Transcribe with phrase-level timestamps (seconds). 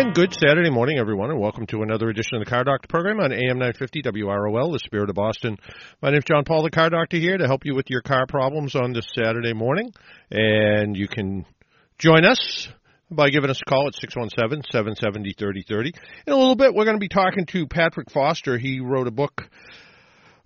[0.00, 3.20] And good Saturday morning, everyone, and welcome to another edition of the Car Doctor program
[3.20, 5.58] on AM 950 WROL, the Spirit of Boston.
[6.00, 8.24] My name is John Paul, the Car Doctor, here to help you with your car
[8.26, 9.92] problems on this Saturday morning.
[10.30, 11.44] And you can
[11.98, 12.68] join us
[13.10, 13.94] by giving us a call at
[14.72, 15.94] 617-770-3030.
[16.26, 18.56] In a little bit, we're going to be talking to Patrick Foster.
[18.56, 19.50] He wrote a book,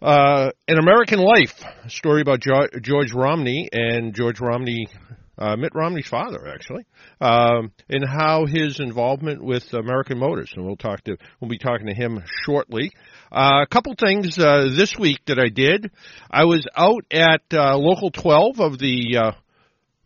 [0.02, 4.88] uh, An American Life, a story about George Romney, and George Romney
[5.38, 6.84] uh, Mitt Romney's father, actually,
[7.20, 11.86] um, and how his involvement with American Motors, and we'll talk to we'll be talking
[11.86, 12.92] to him shortly.
[13.32, 15.91] Uh, a couple things uh, this week that I did.
[16.30, 19.32] I was out at uh, local 12 of the uh,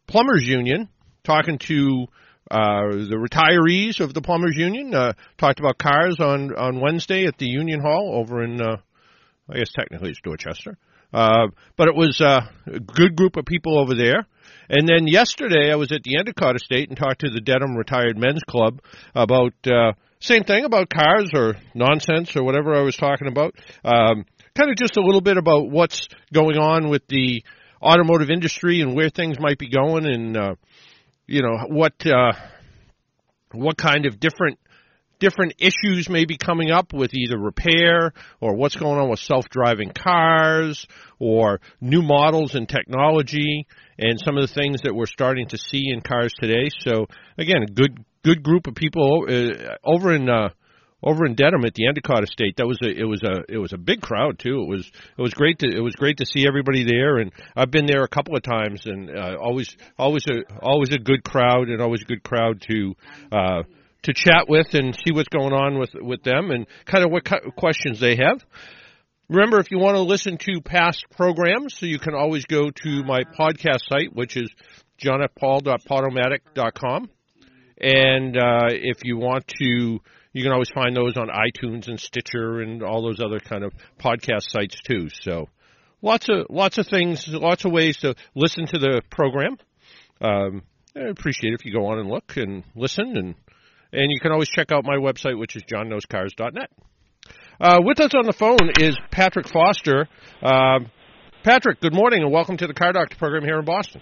[0.07, 0.89] Plumbers Union
[1.25, 2.07] talking to
[2.51, 4.95] uh, the retirees of the Plumbers Union.
[4.95, 8.77] Uh, talked about cars on on Wednesday at the Union Hall over in, uh,
[9.51, 10.79] I guess technically it's Dorchester.
[11.13, 14.27] Uh, but it was a good group of people over there.
[14.71, 18.19] And then yesterday I was at the Endicott Estate and talked to the Dedham Retired
[18.19, 18.81] Men's Club
[19.15, 23.55] about uh, same thing about cars or nonsense or whatever I was talking about.
[23.85, 27.43] Um, kind of just a little bit about what's going on with the
[27.81, 30.55] automotive industry and where things might be going and uh,
[31.27, 32.33] you know what uh,
[33.53, 34.59] what kind of different
[35.19, 39.93] different issues may be coming up with either repair or what's going on with self-driving
[39.93, 40.87] cars
[41.19, 43.67] or new models and technology
[43.99, 46.69] and some of the things that we're starting to see in cars today.
[46.81, 50.51] So again, a good good group of people uh, over in uh,
[51.03, 52.57] over in Dedham at the Endicott Estate.
[52.57, 54.63] That was a it was a it was a big crowd too.
[54.63, 57.71] It was it was great to it was great to see everybody there, and I've
[57.71, 61.69] been there a couple of times, and uh, always always a always a good crowd,
[61.69, 62.95] and always a good crowd to.
[63.31, 63.63] Uh,
[64.03, 67.25] to chat with and see what's going on with with them and kind of what
[67.57, 68.45] questions they have.
[69.29, 73.05] Remember, if you want to listen to past programs, so you can always go to
[73.05, 74.51] my podcast site, which is
[75.03, 77.11] johnfpaul.podomatic.com.
[77.81, 80.01] And uh, if you want to,
[80.33, 83.75] you can always find those on iTunes and Stitcher and all those other kind of
[84.01, 85.11] podcast sites too.
[85.11, 85.49] So
[86.01, 89.59] lots of lots of things, lots of ways to listen to the program.
[90.21, 90.63] Um,
[90.97, 93.35] I appreciate if you go on and look and listen and
[93.93, 96.71] and you can always check out my website, which is johnknowscars.net.
[97.61, 100.09] Uh, with us on the phone is Patrick Foster.
[100.43, 100.81] Uh,
[101.43, 104.01] Patrick, good morning and welcome to the Car Doctor program here in Boston.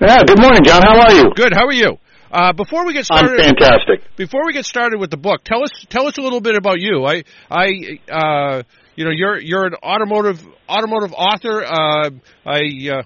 [0.00, 0.82] Yeah, good morning, John.
[0.82, 1.32] How are you?
[1.34, 1.52] Good.
[1.52, 1.98] How are you?
[2.30, 4.16] Uh, before we get started, I'm fantastic.
[4.16, 6.80] Before we get started with the book, tell us tell us a little bit about
[6.80, 7.04] you.
[7.06, 8.62] I I uh,
[8.94, 11.64] you know you're you're an automotive automotive author.
[11.64, 12.10] Uh,
[12.44, 12.60] I
[12.90, 13.02] uh,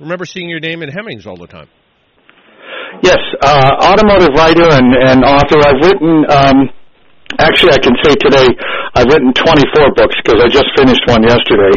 [0.00, 1.68] remember seeing your name in Hemmings all the time.
[3.02, 5.60] Yes, uh, automotive writer and, and author.
[5.60, 6.58] I've written, um,
[7.38, 8.48] actually, I can say today,
[8.96, 11.76] I've written 24 books because I just finished one yesterday.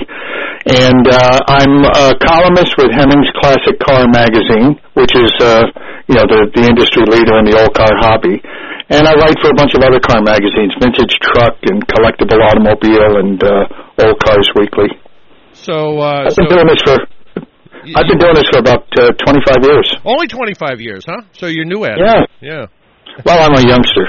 [0.70, 5.64] And uh, I'm a columnist with Hemmings Classic Car Magazine, which is, uh,
[6.08, 8.40] you know, the, the industry leader in the old car hobby.
[8.90, 13.22] And I write for a bunch of other car magazines, Vintage Truck and Collectible Automobile
[13.22, 14.90] and uh, Old Cars Weekly.
[15.54, 16.98] So, uh, I've been so doing this for
[17.96, 19.96] I've been doing this for about uh, 25 years.
[20.06, 21.22] Only 25 years, huh?
[21.34, 22.24] So you're new at yeah.
[22.24, 22.30] it.
[22.42, 22.66] Yeah.
[23.26, 24.06] Well, I'm a youngster.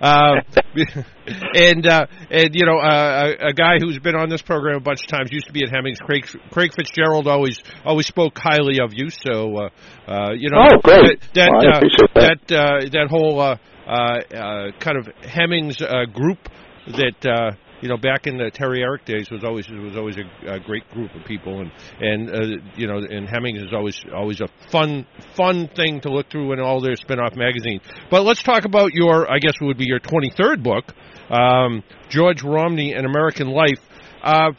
[0.00, 0.36] uh,
[1.54, 4.80] and uh, and you know uh, a, a guy who's been on this program a
[4.80, 5.98] bunch of times used to be at Hemmings.
[5.98, 9.10] Craig Craig Fitzgerald always always spoke highly of you.
[9.10, 11.20] So uh, uh, you know oh, great.
[11.34, 11.80] that well, uh,
[12.14, 16.38] that that, uh, that whole uh, uh, uh, kind of Hemmings uh, group
[16.86, 17.52] that uh,
[17.82, 20.88] you know, back in the Terry Ehrich days was always was always a, a great
[20.90, 25.04] group of people, and and uh, you know, and Hemmings is always always a fun
[25.34, 27.82] fun thing to look through in all their spin-off magazines.
[28.08, 30.94] But let's talk about your, I guess, it would be your 23rd book,
[31.28, 33.80] um, George Romney: and American Life.
[34.22, 34.52] Uh,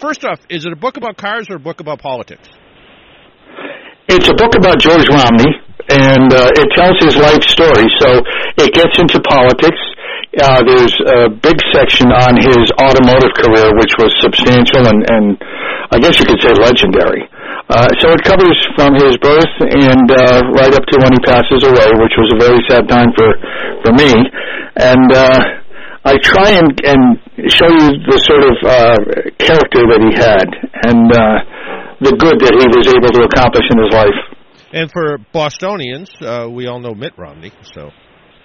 [0.00, 2.48] first off, is it a book about cars or a book about politics?
[4.08, 5.50] It's a book about George Romney,
[5.90, 7.90] and uh, it tells his life story.
[7.98, 8.22] So
[8.58, 9.80] it gets into politics
[10.40, 15.26] uh, there's a big section on his automotive career, which was substantial and, and
[15.92, 17.28] I guess you could say legendary.
[17.68, 21.64] Uh, so it covers from his birth and uh, right up to when he passes
[21.68, 23.28] away, which was a very sad time for
[23.84, 24.08] for me.
[24.80, 25.62] And uh,
[26.04, 27.20] I try and, and
[27.52, 28.98] show you the sort of uh,
[29.38, 30.48] character that he had
[30.88, 31.38] and uh,
[32.00, 34.18] the good that he was able to accomplish in his life.
[34.72, 37.52] and for Bostonians, uh, we all know Mitt Romney.
[37.74, 37.90] So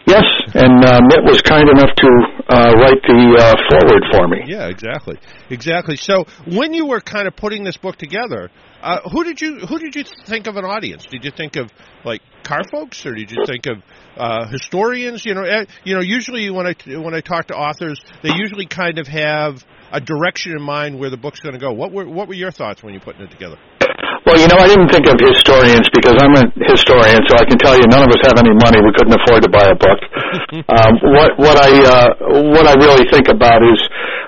[0.08, 0.24] Yes,
[0.54, 2.10] and uh, Mitt was kind enough to
[2.48, 4.40] uh, write the uh, forward for me.
[4.48, 5.18] Yeah, exactly,
[5.50, 5.98] exactly.
[5.98, 8.50] So when you were kind of putting this book together,
[8.82, 11.06] uh, who did you who did you think of an audience?
[11.06, 11.70] Did you think of
[12.06, 13.84] like car folks, or did you think of
[14.16, 15.26] uh, historians?
[15.26, 16.02] You know, eh, you know.
[16.02, 20.54] Usually when I when I talk to authors, they usually kind of have a direction
[20.54, 21.74] in mind where the book's going to go.
[21.74, 23.58] What were what were your thoughts when you putting it together?
[24.28, 27.56] Well, you know, I didn't think of historians because I'm a historian, so I can
[27.64, 28.84] tell you none of us have any money.
[28.84, 30.00] We couldn't afford to buy a book.
[30.76, 32.10] um, what what I uh,
[32.52, 33.80] what I really think about is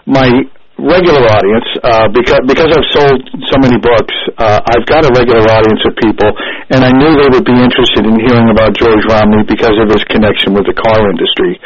[0.07, 0.31] my
[0.79, 3.19] regular audience uh, because because I've sold
[3.51, 4.15] so many books.
[4.39, 6.31] Uh, I've got a regular audience of people,
[6.71, 10.07] and I knew they would be interested in hearing about George Romney because of his
[10.07, 11.59] connection with the car industry.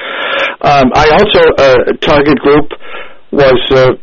[0.66, 2.74] Um, I also uh, target group
[3.34, 3.98] was uh,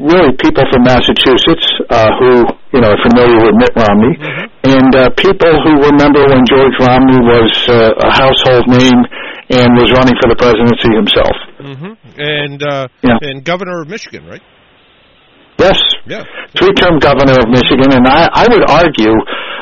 [0.00, 4.46] really people from Massachusetts uh, who you know are familiar with Mitt Romney, mm-hmm.
[4.64, 9.00] and uh, people who remember when George Romney was uh, a household name
[9.52, 11.36] and was running for the presidency himself.
[11.60, 11.92] Mm-hmm.
[12.16, 13.20] And uh, yeah.
[13.20, 14.42] and governor of Michigan, right?
[15.60, 15.76] Yes.
[16.08, 16.24] Yeah.
[16.56, 19.12] Three-term governor of Michigan, and I, I would argue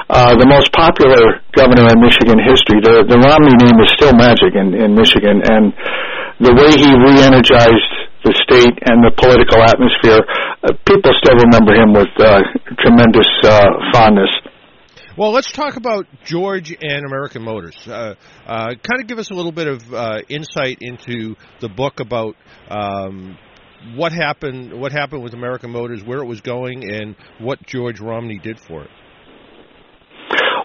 [0.07, 2.79] uh, the most popular governor in Michigan history.
[2.87, 5.75] The the Romney name is still magic in, in Michigan, and
[6.39, 7.98] the way he re-energized
[8.29, 10.21] the state and the political atmosphere,
[10.61, 12.45] uh, people still remember him with uh,
[12.85, 14.29] tremendous uh, fondness.
[15.17, 17.75] Well, let's talk about George and American Motors.
[17.89, 18.15] Uh,
[18.47, 22.37] uh, kind of give us a little bit of uh, insight into the book about
[22.69, 23.37] um,
[23.97, 28.39] what happened, what happened with American Motors, where it was going, and what George Romney
[28.39, 28.91] did for it.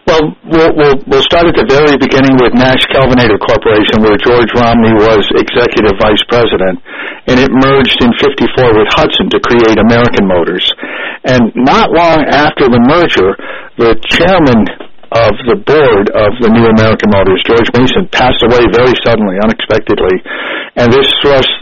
[0.06, 4.52] Well, we'll, we'll, we'll start at the very beginning with Nash Kelvinator Corporation, where George
[4.54, 6.78] Romney was executive vice president,
[7.28, 10.66] and it merged in 54 with Hudson to create American Motors.
[11.24, 13.32] And not long after the merger,
[13.80, 14.68] the chairman
[15.14, 20.18] of the board of the new American Motors, George Mason, passed away very suddenly, unexpectedly,
[20.76, 21.54] and this thrust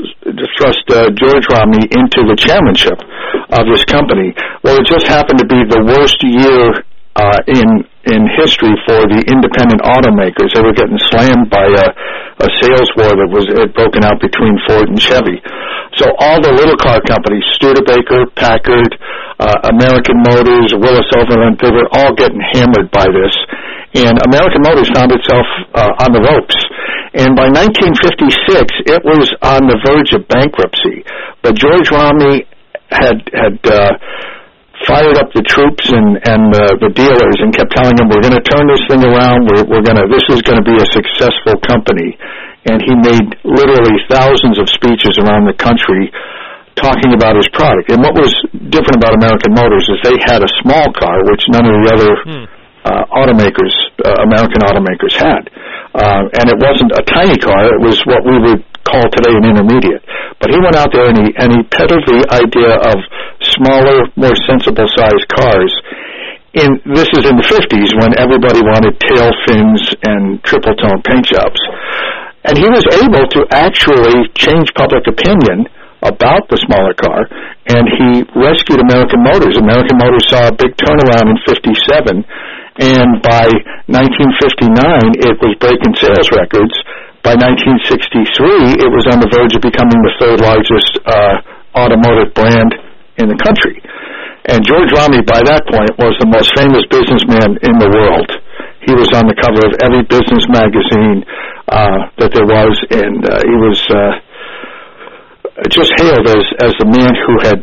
[0.56, 2.96] thrust uh, George Romney into the chairmanship
[3.52, 4.32] of this company.
[4.64, 6.80] Well, it just happened to be the worst year
[7.16, 10.50] uh, in in history for the independent automakers.
[10.58, 11.88] They were getting slammed by a,
[12.42, 15.38] a sales war that was had broken out between Ford and Chevy.
[16.00, 18.96] So all the little car companies, Studebaker, Packard,
[19.38, 23.36] uh, American Motors, Willys Overland, they were all getting hammered by this.
[23.94, 26.56] And American Motors found itself uh, on the ropes.
[27.12, 31.04] And by 1956, it was on the verge of bankruptcy.
[31.44, 32.48] But George Romney
[32.88, 33.92] had had uh,
[34.88, 38.38] fired up the troops and and uh, the dealers and kept telling them we're going
[38.38, 39.46] to turn this thing around.
[39.50, 42.18] We're we're going to this is going to be a successful company.
[42.70, 46.14] And he made literally thousands of speeches around the country
[46.78, 47.90] talking about his product.
[47.90, 48.30] And what was
[48.70, 52.12] different about American Motors is they had a small car, which none of the other
[52.22, 52.46] hmm.
[52.86, 53.74] uh, automakers,
[54.06, 55.50] uh, American automakers, had.
[55.92, 59.46] Uh, and it wasn't a tiny car; it was what we would call today an
[59.46, 60.04] intermediate.
[60.40, 62.98] But he went out there and he and he peddled the idea of
[63.58, 65.74] smaller, more sensible sized cars.
[66.52, 71.26] In this is in the 50s when everybody wanted tail fins and triple tone paint
[71.26, 71.62] jobs.
[72.44, 75.70] And he was able to actually change public opinion
[76.02, 77.30] about the smaller car,
[77.70, 79.62] and he rescued American Motors.
[79.62, 82.26] American Motors saw a big turnaround in 57,
[82.82, 83.46] and by
[83.86, 84.74] 1959,
[85.22, 86.74] it was breaking sales records.
[87.22, 91.36] By 1963, it was on the verge of becoming the third largest uh,
[91.78, 92.74] automotive brand
[93.22, 93.78] in the country.
[94.50, 98.26] And George Romney, by that point, was the most famous businessman in the world.
[98.82, 101.22] He was on the cover of every business magazine
[101.70, 104.18] uh, that there was, and uh, he was uh,
[105.70, 107.62] just hailed as as the man who had,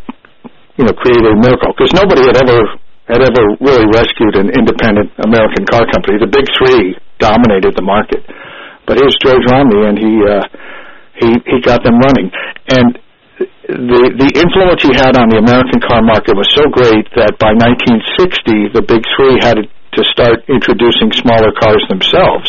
[0.79, 1.75] you know, created a miracle.
[1.75, 2.63] Because nobody had ever
[3.11, 6.23] had ever really rescued an independent American car company.
[6.23, 8.23] The big three dominated the market,
[8.89, 10.45] but here's George Romney, and he uh,
[11.21, 12.33] he he got them running.
[12.73, 12.97] And
[13.69, 17.53] the the influence he had on the American car market was so great that by
[17.53, 22.49] 1960 the big three had to start introducing smaller cars themselves,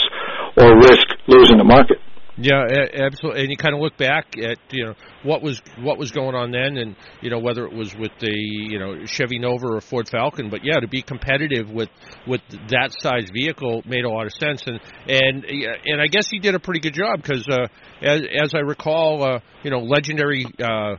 [0.56, 2.00] or risk losing the market.
[2.42, 3.42] Yeah, absolutely.
[3.42, 4.94] And you kind of look back at you know
[5.24, 8.32] what was what was going on then, and you know whether it was with the
[8.32, 10.50] you know Chevy Nova or Ford Falcon.
[10.50, 11.90] But yeah, to be competitive with
[12.26, 16.40] with that size vehicle made a lot of sense, and and and I guess he
[16.40, 17.68] did a pretty good job because uh,
[18.02, 20.96] as as I recall, uh, you know, legendary uh,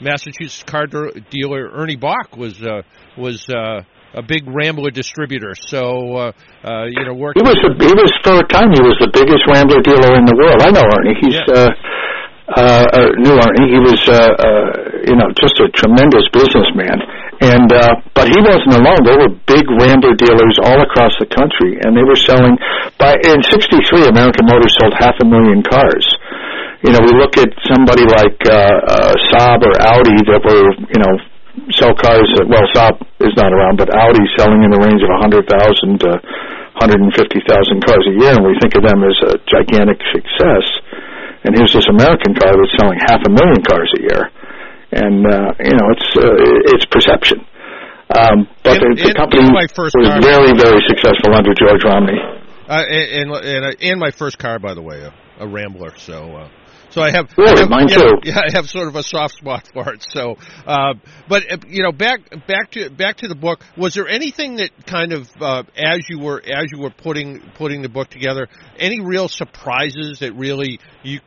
[0.00, 2.82] Massachusetts car dealer Ernie Boch was uh,
[3.18, 3.44] was.
[3.48, 3.82] Uh,
[4.16, 5.52] a big Rambler distributor.
[5.54, 6.32] So uh,
[6.64, 7.44] uh, you know, working.
[7.44, 10.24] He was a, he was for a time he was the biggest Rambler dealer in
[10.24, 10.64] the world.
[10.64, 11.16] I know Ernie.
[11.20, 11.52] He's yeah.
[11.52, 11.70] uh,
[12.56, 13.68] uh, uh, knew Ernie.
[13.76, 14.68] He was uh, uh,
[15.04, 16.98] you know just a tremendous businessman.
[17.44, 19.04] And uh, but he wasn't alone.
[19.04, 22.56] There were big Rambler dealers all across the country, and they were selling.
[22.96, 26.08] By in '63, American Motors sold half a million cars.
[26.80, 31.00] You know, we look at somebody like uh, uh, Saab or Audi that were, you
[31.00, 31.12] know,
[31.74, 32.28] sell cars.
[32.36, 35.48] That, well, Saab is not around, but Audi selling in the range of a hundred
[35.48, 36.20] thousand to
[36.76, 40.00] hundred and fifty thousand cars a year, and we think of them as a gigantic
[40.12, 40.64] success.
[41.44, 44.22] And here's this American car that's selling half a million cars a year
[44.92, 47.40] and uh, you know it's uh, it's perception.
[48.06, 51.34] Um, but and, the, the and, company and my first was car, very very successful
[51.34, 52.18] under George Romney.
[52.68, 55.12] Uh, and and and, and my first car, by the way, a,
[55.44, 55.92] a Rambler.
[55.98, 56.36] So.
[56.36, 56.48] Uh,
[56.96, 58.12] so I have, really, I have, mine yeah, too.
[58.24, 60.02] Yeah, I have sort of a soft spot for it.
[60.08, 60.36] So,
[60.66, 60.94] uh,
[61.28, 63.60] but uh, you know, back back to back to the book.
[63.76, 67.82] Was there anything that kind of uh, as you were as you were putting putting
[67.82, 68.48] the book together,
[68.78, 71.20] any real surprises that really you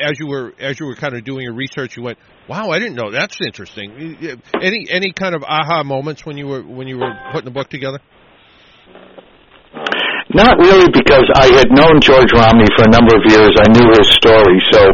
[0.00, 2.78] as you were as you were kind of doing your research, you went, "Wow, I
[2.78, 3.10] didn't know.
[3.10, 7.46] That's interesting." Any any kind of aha moments when you were when you were putting
[7.46, 7.98] the book together?
[10.34, 13.48] Not really, because I had known George Romney for a number of years.
[13.56, 14.92] I knew his story, so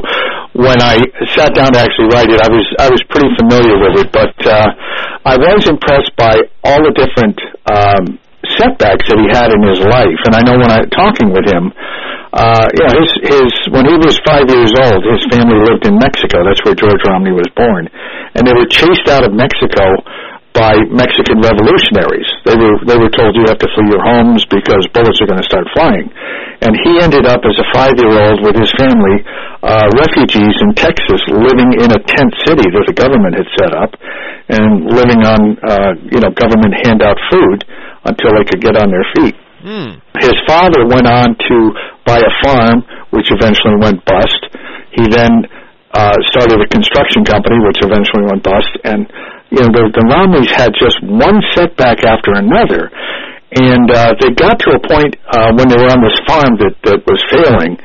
[0.54, 1.02] when I
[1.34, 4.08] sat down to actually write it, I was I was pretty familiar with it.
[4.14, 4.70] But uh,
[5.26, 8.23] I was impressed by all the different um,
[8.58, 10.20] setbacks that he had in his life.
[10.30, 11.75] And I know when I talking with him,
[12.34, 15.99] uh, you know, his his when he was five years old, his family lived in
[15.99, 16.46] Mexico.
[16.46, 17.90] That's where George Romney was born,
[18.38, 20.02] and they were chased out of Mexico
[20.54, 22.30] by Mexican revolutionaries.
[22.46, 25.42] They were they were told you have to flee your homes because bullets are going
[25.42, 26.06] to start flying.
[26.62, 29.18] And he ended up as a five year old with his family,
[29.66, 33.99] uh, refugees in Texas, living in a tent city that the government had set up,
[34.49, 37.66] and living on uh, you know government handout food
[38.06, 39.34] until they could get on their feet.
[39.58, 39.99] Hmm.
[40.23, 41.56] His father went on to
[42.06, 44.38] buy a farm, which eventually went bust.
[44.94, 45.50] He then
[45.94, 49.06] uh, started a construction company, which eventually went bust, and
[49.54, 52.90] you know, the, the Romneys had just one setback after another.
[53.54, 56.74] And uh, they got to a point uh, when they were on this farm that,
[56.90, 57.78] that was failing.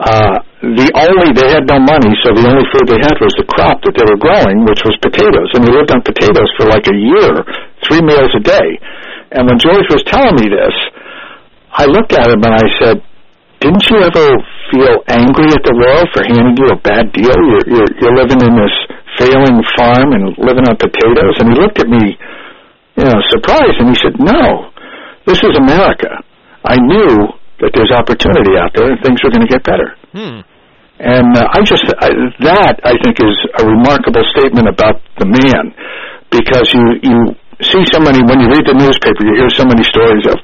[0.00, 3.44] Uh, the only they had no money, so the only food they had was the
[3.44, 6.88] crop that they were growing, which was potatoes, and they lived on potatoes for like
[6.88, 7.44] a year,
[7.84, 8.80] three meals a day.
[9.36, 10.72] And when George was telling me this,
[11.76, 13.04] I looked at him and I said,
[13.60, 14.26] "Didn't you ever
[14.72, 17.36] feel angry at the world for handing you a bad deal?
[17.36, 18.74] You're you're, you're living in this
[19.20, 21.36] failing farm and living on potatoes.
[21.40, 22.16] And he looked at me,
[22.96, 24.72] you know, surprised, and he said, "No,
[25.28, 26.08] this is America.
[26.64, 27.28] I knew
[27.60, 30.40] that there's opportunity out there, and things were going to get better." Hmm.
[31.00, 32.12] And uh, I just I,
[32.44, 35.72] that I think is a remarkable statement about the man,
[36.32, 37.18] because you you
[37.60, 40.36] see so many when you read the newspaper, you hear so many stories of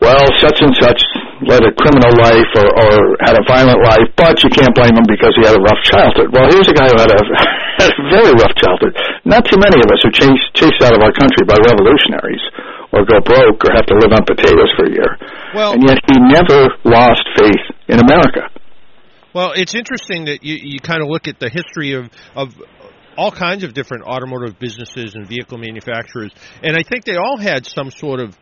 [0.00, 1.00] well, such and such
[1.44, 5.04] led a criminal life or, or had a violent life, but you can't blame him
[5.04, 6.32] because he had a rough childhood.
[6.32, 7.20] Well, here's a guy who had a,
[7.82, 8.96] had a very rough childhood.
[9.28, 12.40] Not too many of us are chased, chased out of our country by revolutionaries
[12.96, 15.10] or go broke or have to live on potatoes for a year.
[15.52, 18.48] Well, and yet he never lost faith in America.
[19.34, 22.54] Well, it's interesting that you, you kind of look at the history of, of
[23.18, 27.66] all kinds of different automotive businesses and vehicle manufacturers, and I think they all had
[27.66, 28.36] some sort of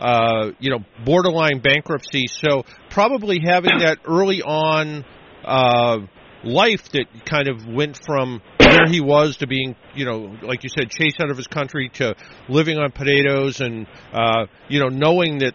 [0.00, 2.26] uh, you know, borderline bankruptcy.
[2.26, 5.04] So probably having that early on
[5.44, 5.98] uh,
[6.42, 10.70] life that kind of went from where he was to being, you know, like you
[10.70, 12.14] said, chased out of his country to
[12.48, 15.54] living on potatoes and, uh, you know, knowing that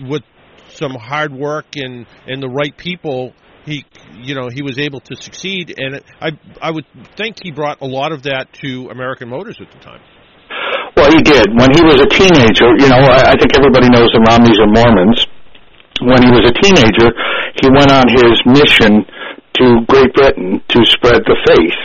[0.00, 0.22] with
[0.70, 3.32] some hard work and, and the right people,
[3.64, 3.84] he,
[4.16, 5.74] you know, he was able to succeed.
[5.76, 6.86] And I, I would
[7.16, 10.00] think he brought a lot of that to American Motors at the time.
[10.94, 11.50] Well, he did.
[11.50, 14.70] When he was a teenager, you know, I, I think everybody knows the Romneys are
[14.70, 15.26] Mormons.
[16.02, 17.10] When he was a teenager,
[17.58, 19.02] he went on his mission
[19.58, 21.78] to Great Britain to spread the faith.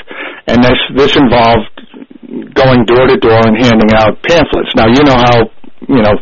[0.50, 1.74] And this, this involved
[2.54, 4.74] going door to door and handing out pamphlets.
[4.78, 5.50] Now, you know how,
[5.90, 6.16] you know,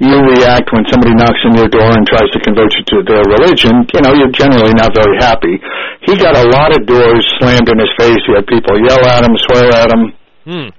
[0.00, 3.24] you react when somebody knocks on your door and tries to convert you to their
[3.24, 5.56] religion, you know, you're generally not very happy.
[6.04, 8.20] He got a lot of doors slammed in his face.
[8.28, 10.02] He had people yell at him, swear at him.
[10.44, 10.77] Hmm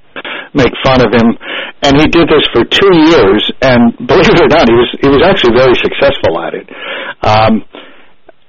[0.54, 1.38] make fun of him.
[1.84, 5.10] And he did this for two years, and believe it or not, he was he
[5.10, 6.68] was actually very successful at it.
[7.22, 7.66] Um,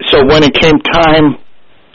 [0.09, 1.37] so when it came time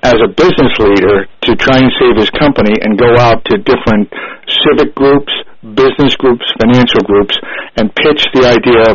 [0.05, 4.05] as a business leader to try and save his company and go out to different
[4.45, 5.33] civic groups,
[5.73, 7.33] business groups, financial groups,
[7.75, 8.85] and pitch the idea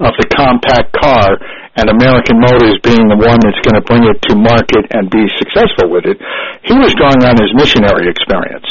[0.00, 1.36] of the compact car
[1.76, 5.28] and American Motors being the one that's going to bring it to market and be
[5.36, 6.16] successful with it,
[6.64, 8.66] he was drawing on his missionary experience.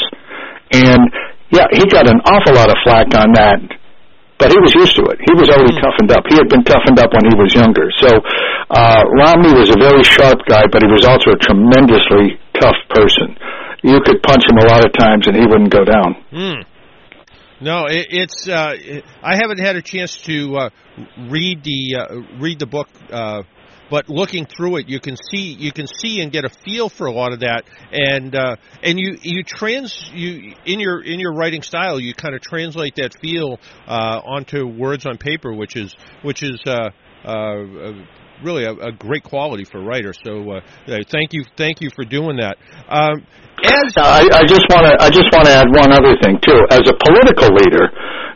[0.72, 1.06] And
[1.54, 3.62] yeah, he got an awful lot of flack on that,
[4.38, 5.22] but he was used to it.
[5.22, 5.80] He was already mm.
[5.80, 6.26] toughened up.
[6.26, 7.86] He had been toughened up when he was younger.
[8.02, 8.10] So
[8.74, 13.38] uh, Romney was a very sharp guy, but he was also a tremendously tough person.
[13.86, 16.16] You could punch him a lot of times, and he wouldn't go down.
[16.32, 16.64] Mm.
[17.60, 18.48] No, it, it's.
[18.48, 18.74] Uh,
[19.22, 20.70] I haven't had a chance to uh,
[21.30, 23.42] read the uh, read the book, uh,
[23.94, 27.06] but looking through it, you can see you can see and get a feel for
[27.06, 31.32] a lot of that, and uh, and you you trans you in your in your
[31.32, 35.94] writing style, you kind of translate that feel uh, onto words on paper, which is
[36.22, 36.60] which is.
[36.66, 36.90] Uh,
[37.24, 38.04] uh,
[38.42, 40.18] really a, a great quality for writers.
[40.26, 40.60] So uh,
[41.08, 42.58] thank you, thank you for doing that.
[42.90, 43.24] Um,
[43.62, 46.60] as I, I just want to I just want to add one other thing too.
[46.68, 47.88] As a political leader,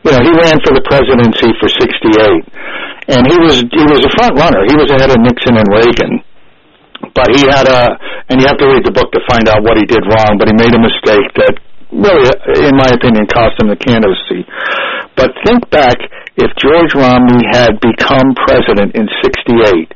[0.07, 4.13] you know, he ran for the presidency for '68, and he was he was a
[4.21, 4.63] front runner.
[4.69, 6.21] He was ahead of Nixon and Reagan.
[7.15, 7.95] But he had a,
[8.29, 10.37] and you have to read the book to find out what he did wrong.
[10.37, 11.55] But he made a mistake that
[11.95, 12.27] really,
[12.59, 14.45] in my opinion, cost him the candidacy.
[15.17, 15.97] But think back,
[16.37, 19.95] if George Romney had become president in '68,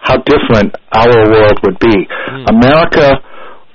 [0.00, 2.06] how different our world would be.
[2.06, 2.46] Mm.
[2.56, 3.18] America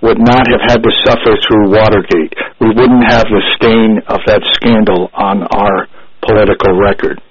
[0.02, 2.34] would not have had to suffer through Watergate.
[2.60, 5.88] We wouldn't have the stain of that scandal on our
[6.26, 7.22] political record.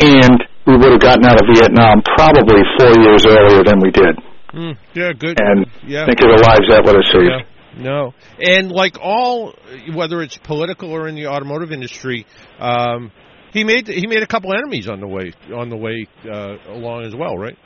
[0.00, 4.14] And we would have gotten out of Vietnam probably four years earlier than we did.
[4.54, 5.38] Mm, yeah, good.
[5.40, 6.06] And yeah.
[6.06, 7.24] think of the lives that would have saved.
[7.24, 7.48] Yeah.
[7.74, 9.54] No, and like all,
[9.94, 12.26] whether it's political or in the automotive industry,
[12.58, 13.10] um,
[13.52, 17.04] he made he made a couple enemies on the way on the way uh, along
[17.04, 17.56] as well, right?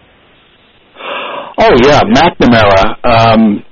[1.59, 3.05] Oh yeah, McNamara.
[3.05, 3.65] Um,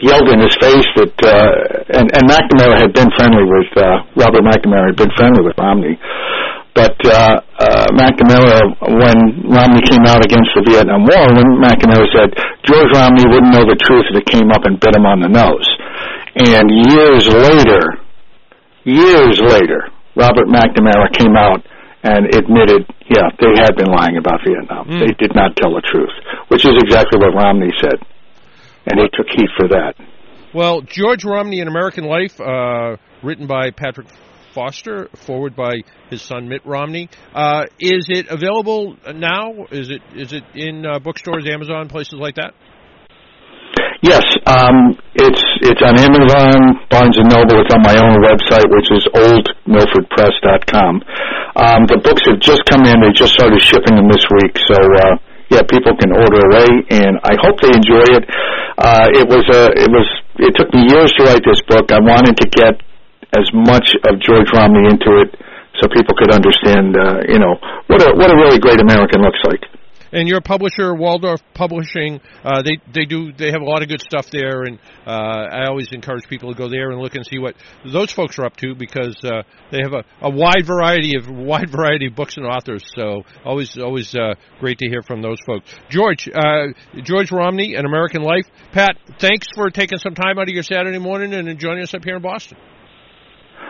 [0.00, 4.40] yelled in his face that, uh, and, and McNamara had been friendly with, uh, Robert
[4.40, 6.00] McNamara had been friendly with Romney.
[6.74, 12.32] But, uh, uh, McNamara, when Romney came out against the Vietnam War, when McNamara said,
[12.64, 15.28] George Romney wouldn't know the truth if it came up and bit him on the
[15.28, 15.68] nose.
[16.32, 18.00] And years later,
[18.88, 21.60] years later, Robert McNamara came out
[22.02, 24.88] and admitted, yeah, they had been lying about Vietnam.
[24.88, 25.00] Mm.
[25.00, 26.12] They did not tell the truth,
[26.48, 28.00] which is exactly what Romney said
[28.86, 29.94] and he took heat for that.
[30.54, 34.08] Well, George Romney in American Life, uh, written by Patrick
[34.54, 37.08] Foster, forward by his son Mitt Romney.
[37.34, 39.66] Uh, is it available now?
[39.70, 42.54] Is it is it in uh, bookstores, Amazon, places like that?
[44.02, 47.62] Yes, um, it's it's on Amazon, Barnes and Noble.
[47.62, 50.94] It's on my own website, which is oldmilfordpress.com.
[51.54, 54.74] Um, the books have just come in; they just started shipping them this week, so
[54.74, 55.14] uh,
[55.54, 58.24] yeah, people can order away, and I hope they enjoy it.
[58.74, 60.08] Uh, it was a, it was,
[60.40, 61.92] it took me years to write this book.
[61.92, 62.80] I wanted to get
[63.36, 65.34] as much of George Romney into it
[65.80, 67.56] so people could understand, uh, you know,
[67.88, 69.64] what a what a really great American looks like
[70.12, 74.00] and your publisher Waldorf Publishing, uh, they they do they have a lot of good
[74.00, 77.38] stuff there, and uh, I always encourage people to go there and look and see
[77.38, 81.28] what those folks are up to because uh, they have a, a wide variety of
[81.30, 82.84] wide variety of books and authors.
[82.94, 85.72] So always always uh, great to hear from those folks.
[85.88, 86.66] George uh,
[87.02, 88.46] George Romney, An American Life.
[88.72, 92.04] Pat, thanks for taking some time out of your Saturday morning and joining us up
[92.04, 92.58] here in Boston.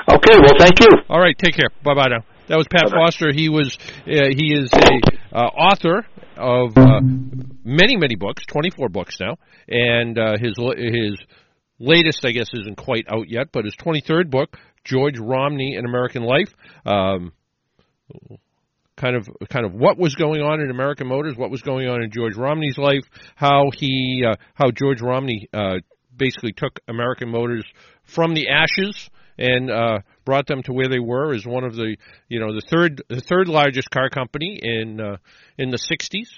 [0.09, 0.89] Okay, well, thank you.
[1.09, 1.69] All right, take care.
[1.85, 2.25] Bye bye now.
[2.49, 2.97] That was Pat Bye-bye.
[2.97, 3.33] Foster.
[3.33, 3.77] He was
[4.07, 7.01] uh, he is a uh, author of uh,
[7.65, 9.37] many many books, twenty four books now,
[9.69, 11.19] and uh, his his
[11.79, 15.87] latest I guess isn't quite out yet, but his twenty third book, George Romney: and
[15.87, 16.53] American Life.
[16.85, 17.33] Um,
[18.97, 22.03] kind of kind of what was going on in American Motors, what was going on
[22.03, 23.05] in George Romney's life,
[23.37, 25.77] how he uh, how George Romney uh,
[26.17, 27.65] basically took American Motors
[28.05, 31.97] from the ashes and uh, brought them to where they were as one of the
[32.29, 35.17] you know the third the third largest car company in uh,
[35.59, 36.29] in the 60s.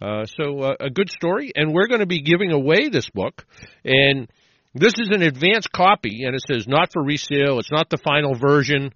[0.00, 3.46] Uh, so uh, a good story, and we're going to be giving away this book,
[3.84, 4.28] and
[4.74, 7.60] this is an advanced copy, and it says not for resale.
[7.60, 8.92] It's not the final version,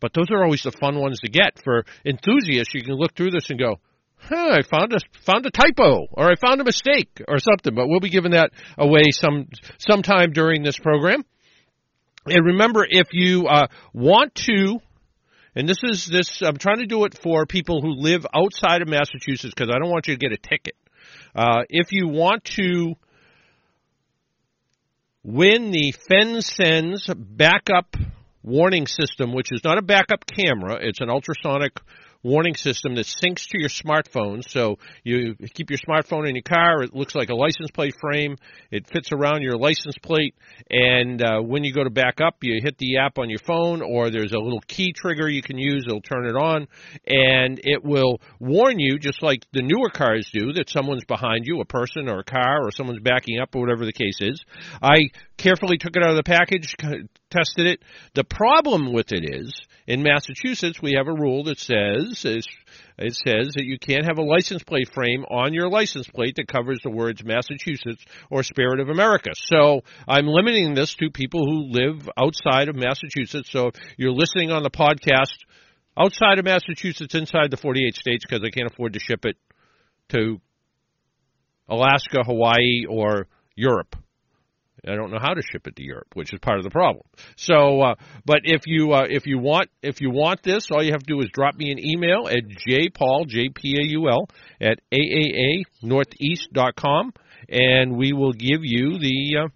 [0.00, 2.72] but those are always the fun ones to get for enthusiasts.
[2.72, 3.80] You can look through this and go,
[4.16, 7.74] huh, I found a found a typo or I found a mistake or something.
[7.74, 11.24] But we'll be giving that away some sometime during this program.
[12.26, 14.80] And remember, if you uh, want to,
[15.54, 18.88] and this is this, I'm trying to do it for people who live outside of
[18.88, 20.74] Massachusetts because I don't want you to get a ticket.
[21.34, 22.94] Uh, if you want to
[25.22, 27.96] win the FenSens backup
[28.42, 31.72] warning system, which is not a backup camera, it's an ultrasonic
[32.26, 34.42] warning system that syncs to your smartphone.
[34.48, 36.82] So you keep your smartphone in your car.
[36.82, 38.36] It looks like a license plate frame.
[38.72, 40.34] It fits around your license plate.
[40.68, 43.80] And uh, when you go to back up, you hit the app on your phone,
[43.80, 45.84] or there's a little key trigger you can use.
[45.86, 46.66] It'll turn it on,
[47.06, 51.60] and it will warn you, just like the newer cars do, that someone's behind you,
[51.60, 54.44] a person or a car, or someone's backing up, or whatever the case is.
[54.82, 56.74] I carefully took it out of the package
[57.30, 57.82] tested it.
[58.14, 59.54] The problem with it is
[59.86, 64.22] in Massachusetts we have a rule that says it says that you can't have a
[64.22, 68.88] license plate frame on your license plate that covers the words Massachusetts or Spirit of
[68.88, 69.30] America.
[69.34, 73.50] So I'm limiting this to people who live outside of Massachusetts.
[73.50, 75.36] So if you're listening on the podcast
[75.96, 79.36] outside of Massachusetts, inside the 48 states, because I can't afford to ship it
[80.10, 80.40] to
[81.68, 83.96] Alaska, Hawaii, or Europe.
[84.86, 87.04] I don't know how to ship it to Europe, which is part of the problem.
[87.36, 87.94] So, uh,
[88.24, 91.06] but if you uh, if you want if you want this, all you have to
[91.06, 94.28] do is drop me an email at jpaul j p a u l
[94.60, 95.64] at aaa
[96.76, 97.12] com,
[97.48, 99.48] and we will give you the uh,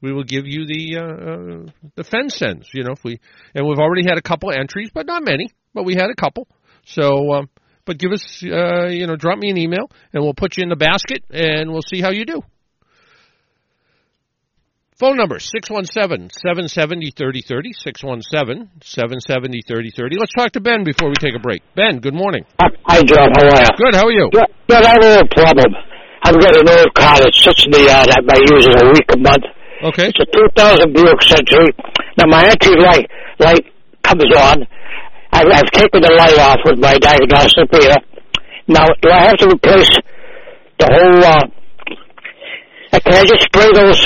[0.00, 2.66] we will give you the uh, uh, the FenSens.
[2.72, 3.18] You know, if we
[3.54, 6.48] and we've already had a couple entries, but not many, but we had a couple.
[6.84, 7.32] So.
[7.32, 7.48] Um,
[7.84, 10.68] but give us, uh, you know, drop me an email, and we'll put you in
[10.68, 12.40] the basket, and we'll see how you do.
[15.02, 17.74] Phone number 617-770-3030,
[18.86, 20.14] 617-770-3030.
[20.14, 21.58] Let's talk to Ben before we take a break.
[21.74, 22.46] Ben, good morning.
[22.62, 23.34] Hi, John.
[23.34, 23.66] How are you?
[23.82, 23.98] Good.
[23.98, 24.30] How are you?
[24.30, 24.46] Good.
[24.70, 24.78] Good.
[24.78, 25.74] I have a little problem.
[26.22, 28.94] I've got an old car that sits in the yard that I use it a
[28.94, 29.42] week a month.
[29.90, 30.06] Okay.
[30.06, 31.74] It's a 2000 Buick Century.
[32.22, 33.10] Now, my entry light,
[33.42, 33.66] light
[34.06, 34.62] comes on.
[35.34, 37.98] I've, I've taken the light off with my diagnostic meter.
[38.68, 39.90] Now, do I have to replace
[40.78, 41.42] the whole, uh,
[43.02, 43.98] can I just spray those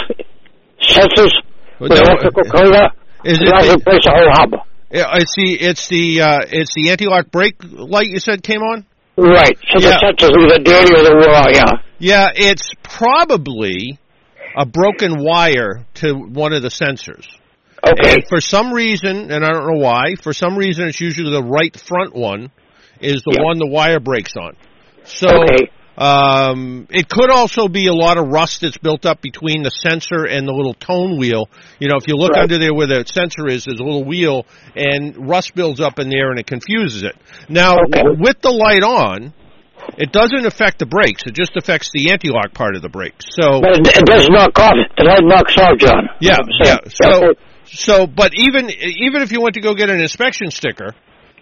[0.88, 1.32] sensors
[1.80, 2.88] with No, electrical cleaner?
[3.24, 4.02] Is Do I have to it?
[4.04, 4.66] the whole hub?
[4.90, 8.86] Yeah, It's the it's the uh, it's the anti-lock brake light you said came on.
[9.16, 9.56] Right.
[9.72, 9.96] So Yeah.
[9.96, 11.72] the sensors either dirty or they're wrong, yeah.
[11.98, 13.98] Yeah, it's probably
[14.56, 17.26] a broken wire to one of the sensors.
[17.86, 18.14] Okay.
[18.14, 21.42] And for some reason, and I don't know why, for some reason it's usually the
[21.42, 22.50] right front one
[23.00, 23.44] is the Yeah.
[23.44, 24.54] one the wire breaks on.
[25.04, 25.70] So Okay.
[25.96, 30.24] Um, it could also be a lot of rust that's built up between the sensor
[30.28, 31.48] and the little tone wheel.
[31.78, 32.42] You know, if you look Right.
[32.42, 36.08] under there where the sensor is, there's a little wheel, and rust builds up in
[36.10, 37.16] there and it confuses it.
[37.48, 38.02] Now, Okay.
[38.18, 39.32] with the light on,
[39.98, 41.22] it doesn't affect the brakes.
[41.26, 43.24] It just affects the anti-lock part of the brakes.
[43.40, 44.74] So But it, it does knock off.
[44.96, 46.08] The light knocks off, John.
[46.20, 46.76] yeah, So- yeah.
[46.88, 50.94] So, so, but even even if you went to go get an inspection sticker,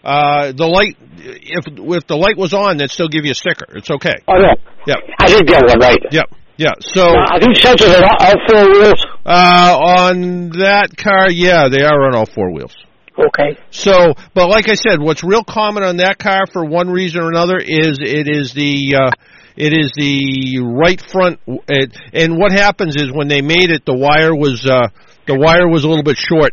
[0.05, 3.67] uh, the light if if the light was on, they'd still give you a sticker.
[3.75, 4.17] It's okay.
[4.29, 4.55] Oh, no.
[4.87, 5.99] Yep, I did get one right.
[6.11, 6.73] yep, yeah.
[6.81, 9.07] So Now, are these sensors on all, all four wheels?
[9.25, 12.77] uh, on that car, yeah, they are on all four wheels.
[13.17, 13.59] Okay.
[13.71, 17.29] So, but like I said, what's real common on that car for one reason or
[17.29, 19.11] another is it is the uh,
[19.57, 21.39] it is the right front.
[21.69, 24.89] It, and what happens is when they made it, the wire was uh,
[25.27, 26.53] the wire was a little bit short,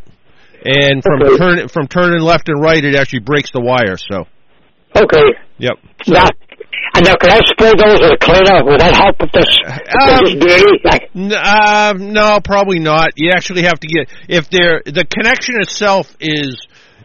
[0.63, 1.37] and from Okay.
[1.37, 3.97] turn from turning left and right, it actually breaks the wire.
[3.97, 4.25] So,
[4.95, 5.27] Okay.
[5.57, 5.73] yep.
[6.03, 6.27] So, Now,
[6.93, 8.63] and now, can I spray those with a cleaner?
[8.65, 9.47] Will that help with this?
[9.65, 10.81] Um, If it's dirty?
[10.83, 13.11] Like, N- uh, no, probably not.
[13.15, 16.57] You actually have to get if there the connection itself is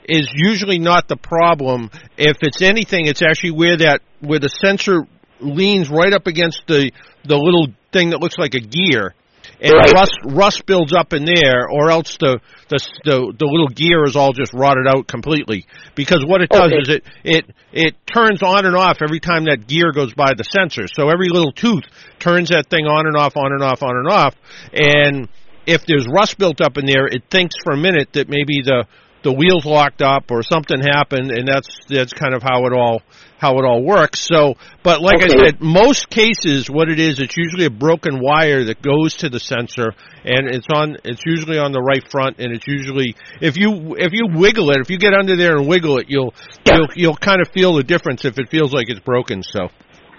[0.08, 1.90] is usually not the problem.
[2.16, 5.06] If it's anything, it's actually where that where the sensor
[5.40, 6.90] leans right up against the
[7.24, 9.14] the little thing that looks like a gear,
[9.60, 9.92] and Right.
[9.92, 12.38] rust rust builds up in there, or else the
[12.68, 15.66] the the, the little gear is all just rotted out completely.
[15.94, 16.80] Because what it does Okay.
[16.82, 20.44] is it it it turns on and off every time that gear goes by the
[20.44, 20.86] sensor.
[20.92, 21.84] So every little tooth
[22.18, 24.34] turns that thing on and off, on and off, on and off.
[24.72, 25.28] And
[25.66, 28.86] if there's rust built up in there, it thinks for a minute that maybe the
[29.22, 33.02] the wheels locked up or something happened, and that's that's kind of how it all
[33.38, 34.20] how it all works.
[34.20, 38.64] So, but like I said, most cases, what it is, it's usually a broken wire
[38.64, 39.92] that goes to the sensor,
[40.24, 40.96] and it's on.
[41.04, 44.78] It's usually on the right front, and it's usually if you if you wiggle it,
[44.80, 46.34] if you get under there and wiggle it, you'll
[46.66, 46.76] Yeah.
[46.76, 49.42] you'll you'll kind of feel the difference if it feels like it's broken.
[49.42, 49.68] So,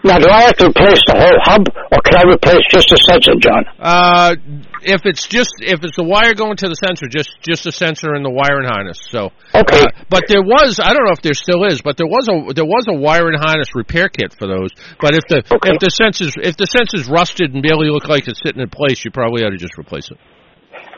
[0.03, 2.97] now, do I have to replace the whole hub, or can I replace just the
[3.01, 3.63] sensor, John?
[3.79, 4.35] uh,
[4.83, 8.13] if it's just if it's the wire going to the sensor, just just the sensor
[8.13, 8.99] and the wiring harness.
[9.09, 9.81] So, Okay.
[9.83, 12.53] Uh, but there was I don't know if there still is, but there was a
[12.53, 14.69] there was a wire and harness repair kit for those.
[15.01, 15.73] But if the Okay.
[15.73, 19.03] if the sensors if the sensors rusted and barely look like it's sitting in place,
[19.03, 20.17] you probably ought to just replace it.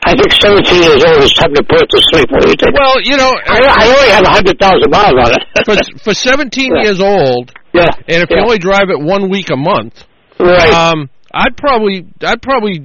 [0.02, 2.26] I think 17 years old is time to put it to sleep.
[2.32, 2.72] What do you think?
[2.72, 5.42] Well, you know, I, I only have 100,000 miles on it.
[5.68, 6.82] for for 17 Yeah.
[6.82, 7.84] years old, yeah.
[8.08, 8.38] and if yeah.
[8.38, 10.04] you only drive it one week a month,
[10.40, 10.72] Right.
[10.72, 12.80] um, I'd probably I'd probably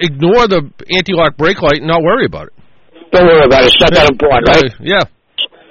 [0.00, 2.54] ignore the anti-lock brake light and not worry about it.
[3.12, 3.72] Don't worry about it.
[3.72, 4.64] It's not that important, right?
[4.64, 5.04] Uh, yeah.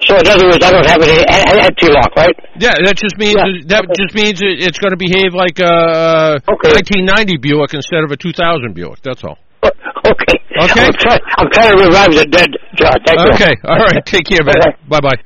[0.06, 2.34] So in other words, I don't have any anti-lock, right?
[2.60, 3.74] Yeah, that just means Yeah.
[3.74, 6.70] that just means it's going to behave like a Okay.
[6.78, 9.00] 1990 Buick instead of a 2000 Buick.
[9.02, 9.38] That's all.
[10.06, 10.38] Okay.
[10.62, 10.86] Okay.
[10.86, 12.94] I'm trying, I'm trying to revive the dead, John.
[13.04, 13.34] Thank you.
[13.34, 14.06] Okay, all right.
[14.06, 14.78] Take care, man.
[14.88, 15.18] Bye bye.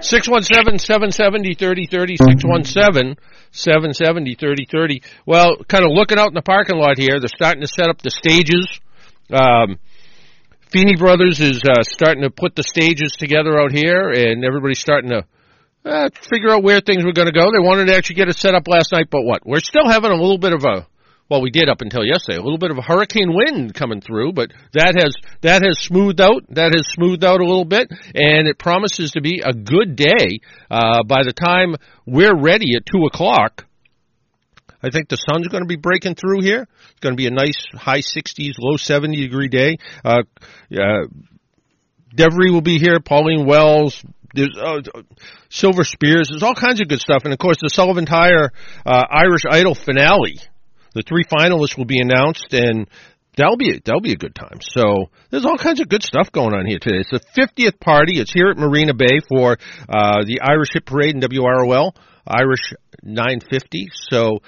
[0.00, 2.16] 617 770 3030.
[2.16, 3.16] 617
[3.50, 5.02] 770 3030.
[5.26, 8.00] Well, kind of looking out in the parking lot here, they're starting to set up
[8.00, 8.68] the stages.
[9.32, 9.78] Um,
[10.70, 15.10] Feeney Brothers is uh, starting to put the stages together out here, and everybody's starting
[15.10, 15.24] to
[15.84, 17.50] uh, figure out where things were going to go.
[17.50, 19.46] They wanted to actually get it set up last night, but what?
[19.46, 20.86] We're still having a little bit of a
[21.28, 22.38] well, we did up until yesterday.
[22.38, 26.20] A little bit of a hurricane wind coming through, but that has that has smoothed
[26.20, 26.44] out.
[26.48, 30.40] That has smoothed out a little bit, and it promises to be a good day.
[30.70, 33.66] Uh, by the time we're ready at two o'clock,
[34.82, 36.66] I think the sun's going to be breaking through here.
[36.90, 39.76] It's going to be a nice high 60s, low 70 degree day.
[40.02, 40.22] Uh,
[40.72, 41.06] uh,
[42.14, 43.00] Devery will be here.
[43.00, 44.02] Pauline Wells.
[44.34, 44.80] There's uh,
[45.50, 46.28] Silver Spears.
[46.30, 48.50] There's all kinds of good stuff, and of course the Sullivan Tire
[48.86, 50.38] uh, Irish Idol finale
[50.98, 52.88] the three finalists will be announced, and
[53.36, 54.58] that'll be that'll be a good time.
[54.60, 56.98] So there's all kinds of good stuff going on here today.
[56.98, 58.18] It's the 50th party.
[58.18, 59.56] It's here at Marina Bay for
[59.88, 61.92] uh, the Irish Hit Parade and WROL,
[62.26, 63.86] Irish 950.
[64.10, 64.40] So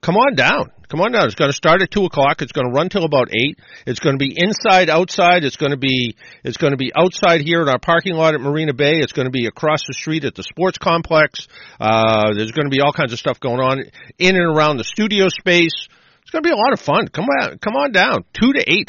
[0.00, 0.70] come on down.
[0.88, 1.26] Come on down.
[1.26, 2.40] It's going to start at two o'clock.
[2.40, 3.58] It's going to run till about eight.
[3.86, 5.44] It's going to be inside, outside.
[5.44, 8.40] It's going to be it's going to be outside here in our parking lot at
[8.40, 8.94] Marina Bay.
[8.94, 11.46] It's going to be across the street at the sports complex.
[11.78, 13.80] Uh, there's going to be all kinds of stuff going on
[14.18, 15.88] in and around the studio space.
[16.22, 17.08] It's going to be a lot of fun.
[17.08, 18.24] Come on, come on down.
[18.32, 18.88] Two to eight,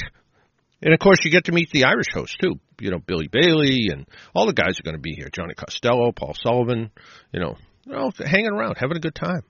[0.81, 2.59] and of course you get to meet the Irish host too.
[2.79, 5.27] You know Billy Bailey and all the guys are going to be here.
[5.33, 6.91] Johnny Costello, Paul Sullivan.
[7.33, 9.43] You know, you know, hanging around, having a good time.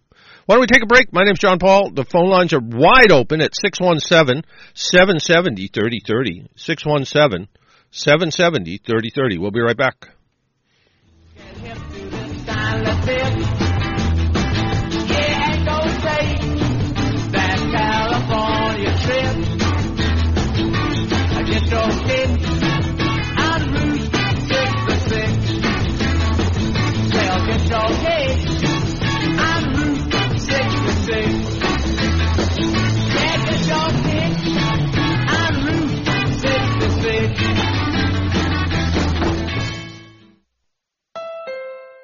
[0.50, 1.14] Why don't we take a break?
[1.14, 1.92] My name's John Paul.
[1.92, 6.48] The phone lines are wide open at 617 770 3030.
[6.56, 7.48] 617
[7.92, 9.38] 770 3030.
[9.38, 10.10] We'll be right back.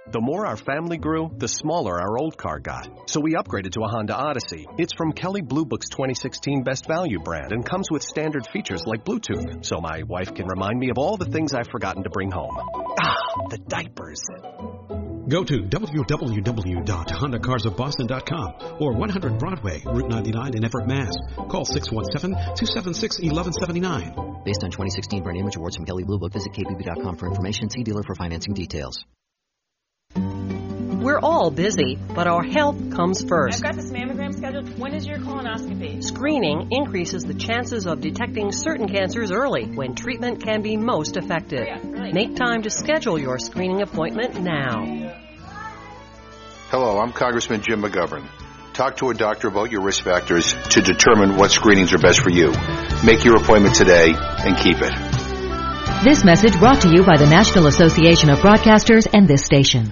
[0.07, 3.09] The more our family grew, the smaller our old car got.
[3.09, 4.67] So we upgraded to a Honda Odyssey.
[4.77, 9.03] It's from Kelley Blue Book's 2016 Best Value brand and comes with standard features like
[9.03, 12.29] Bluetooth, so my wife can remind me of all the things I've forgotten to bring
[12.29, 12.55] home.
[12.55, 13.15] Ah,
[13.49, 14.21] the diapers.
[15.27, 21.17] Go to www.hondacarsofboston.com or 100 Broadway, Route 99 in Everett, Mass.
[21.49, 24.45] Call 617-276-1179.
[24.45, 27.71] Based on 2016 brand image awards from Kelley Blue Book, visit kbb.com for information.
[27.71, 29.03] See dealer for financing details.
[31.05, 33.57] We're all busy, but our health comes first.
[33.57, 34.79] I've got this mammogram scheduled.
[34.79, 36.03] When is your colonoscopy?
[36.03, 41.59] Screening increases the chances of detecting certain cancers early when treatment can be most effective.
[41.61, 42.11] Oh, yeah, really.
[42.11, 44.83] Make time to schedule your screening appointment now.
[46.71, 48.27] Hello, I'm Congressman Jim McGovern.
[48.73, 52.31] Talk to a doctor about your risk factors to determine what screenings are best for
[52.31, 52.51] you.
[53.05, 56.03] Make your appointment today and keep it.
[56.03, 59.91] This message brought to you by the National Association of Broadcasters and this station.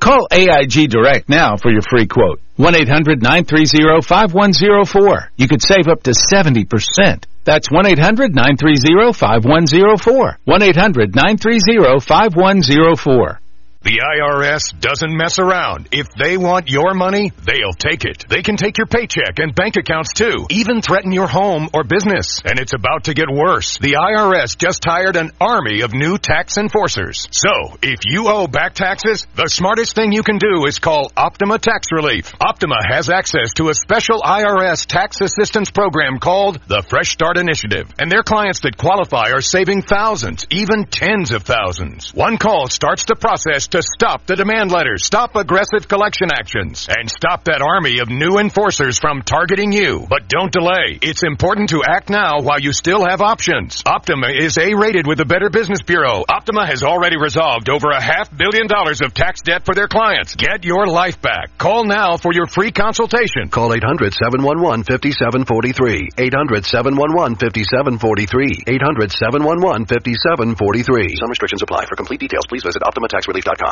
[0.00, 2.40] Call AIG Direct now for your free quote.
[2.58, 5.28] 1-800-930-5104.
[5.36, 7.24] You could save up to 70%.
[7.44, 10.36] That's 1-800-930-5104.
[10.46, 13.38] 1-800-930-5104.
[13.86, 15.90] The IRS doesn't mess around.
[15.92, 18.26] If they want your money, they'll take it.
[18.28, 22.42] They can take your paycheck and bank accounts too, even threaten your home or business.
[22.44, 23.78] And it's about to get worse.
[23.78, 27.28] The IRS just hired an army of new tax enforcers.
[27.30, 31.60] So, if you owe back taxes, the smartest thing you can do is call Optima
[31.60, 32.34] Tax Relief.
[32.40, 37.94] Optima has access to a special IRS tax assistance program called the Fresh Start Initiative.
[38.00, 42.12] And their clients that qualify are saving thousands, even tens of thousands.
[42.12, 47.10] One call starts the process to stop the demand letters, stop aggressive collection actions, and
[47.10, 50.06] stop that army of new enforcers from targeting you.
[50.08, 50.96] But don't delay.
[51.04, 53.82] It's important to act now while you still have options.
[53.84, 56.24] Optima is A-rated with the Better Business Bureau.
[56.24, 60.36] Optima has already resolved over a half billion dollars of tax debt for their clients.
[60.36, 61.58] Get your life back.
[61.58, 63.50] Call now for your free consultation.
[63.52, 66.16] Call 800-711-5743.
[66.16, 68.72] 800-711-5743.
[68.72, 71.20] 800-711-5743.
[71.20, 71.84] Some restrictions apply.
[71.84, 73.65] For complete details, please visit OptimaTaxRelief.com.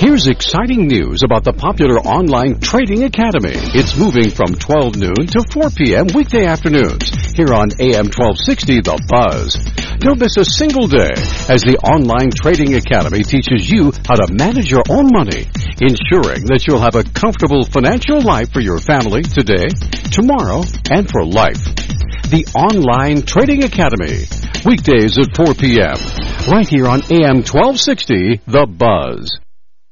[0.00, 3.52] Here's exciting news about the popular online trading academy.
[3.76, 6.08] It's moving from 12 noon to 4 p.m.
[6.14, 9.60] weekday afternoons here on AM 1260 The Buzz.
[10.00, 11.12] Don't miss a single day
[11.52, 15.44] as the online trading academy teaches you how to manage your own money,
[15.84, 19.68] ensuring that you'll have a comfortable financial life for your family today,
[20.08, 21.99] tomorrow, and for life.
[22.30, 24.22] The Online Trading Academy,
[24.64, 25.98] weekdays at 4 p.m.
[26.46, 29.36] right here on AM 1260 The Buzz.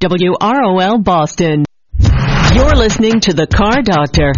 [0.01, 1.65] WROL Boston.
[2.55, 4.35] You're listening to The Car Doctor.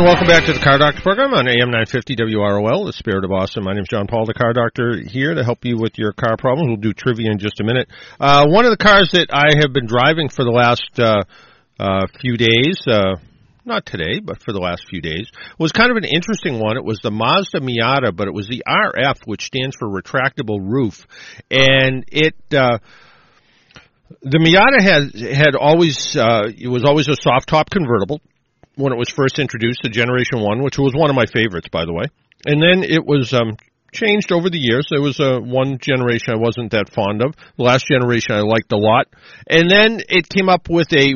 [0.00, 3.28] And welcome back to the Car Doctor program on AM 950 WROL, the spirit of
[3.28, 3.64] Boston.
[3.64, 6.38] My name is John Paul, the Car Doctor, here to help you with your car
[6.38, 6.68] problems.
[6.68, 7.90] We'll do trivia in just a minute.
[8.18, 11.24] Uh, one of the cars that I have been driving for the last uh,
[11.78, 13.16] uh, few days, uh,
[13.66, 16.78] not today, but for the last few days, was kind of an interesting one.
[16.78, 21.06] It was the Mazda Miata, but it was the RF, which stands for retractable roof,
[21.50, 22.36] and it.
[22.50, 22.78] Uh,
[24.22, 28.22] the Miata had had always uh, it was always a soft top convertible
[28.76, 31.84] when it was first introduced, the Generation One, which was one of my favorites, by
[31.84, 32.04] the way.
[32.46, 33.56] And then it was um,
[33.92, 34.86] changed over the years.
[34.90, 37.34] There was a uh, one generation I wasn't that fond of.
[37.56, 39.06] The last generation I liked a lot.
[39.48, 41.14] And then it came up with a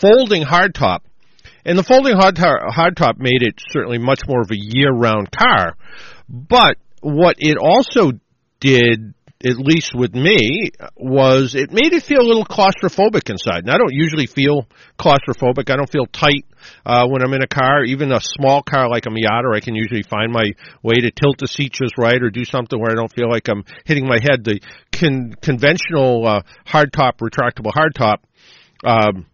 [0.00, 1.00] folding hardtop.
[1.64, 5.76] And the folding hardtop, hardtop made it certainly much more of a year-round car.
[6.28, 8.12] But what it also
[8.60, 13.64] did at least with me, was it made it feel a little claustrophobic inside.
[13.64, 14.66] And I don't usually feel
[14.98, 15.70] claustrophobic.
[15.70, 16.46] I don't feel tight
[16.86, 17.84] uh, when I'm in a car.
[17.84, 21.38] Even a small car like a Miata, I can usually find my way to tilt
[21.38, 24.18] the seat just right or do something where I don't feel like I'm hitting my
[24.22, 24.42] head.
[24.44, 28.16] The con- conventional uh, hardtop, retractable hardtop.
[28.84, 29.26] Um,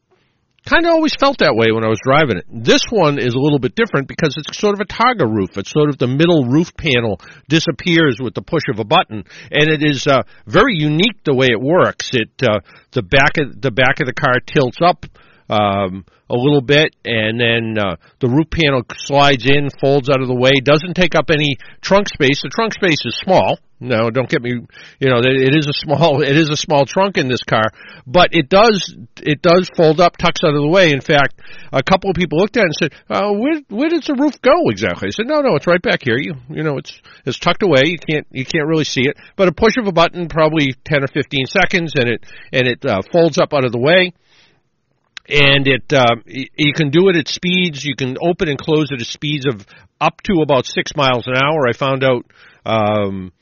[0.65, 2.47] kind of always felt that way when I was driving it.
[2.49, 5.51] This one is a little bit different because it's sort of a Targa roof.
[5.57, 9.69] It's sort of the middle roof panel disappears with the push of a button, and
[9.69, 12.11] it is uh, very unique the way it works.
[12.13, 12.61] It uh,
[12.93, 15.05] the back of the back of the car tilts up.
[15.53, 20.29] Um, a little bit, and then uh, the roof panel slides in, folds out of
[20.29, 20.53] the way.
[20.65, 22.41] Doesn't take up any trunk space.
[22.41, 23.59] The trunk space is small.
[23.79, 24.65] No, don't get me.
[24.99, 26.23] You know, it is a small.
[26.33, 27.65] It is a small trunk in this car,
[28.07, 28.97] but it does.
[29.21, 30.93] It does fold up, tucks out of the way.
[30.93, 31.41] In fact,
[31.73, 34.41] a couple of people looked at it and said, uh, "Where where does the roof
[34.41, 36.17] go exactly?" I said, "No, no, it's right back here.
[36.17, 37.83] You you know, it's it's tucked away.
[37.87, 41.03] You can't you can't really see it, but a push of a button, probably ten
[41.03, 44.15] or fifteen seconds, and it and it uh, folds up out of the way."
[45.33, 47.85] And it uh, you can do it at speeds.
[47.85, 49.67] You can open and close it at speeds of
[50.01, 51.67] up to about six miles an hour.
[51.69, 52.27] I found out
[52.67, 53.33] um,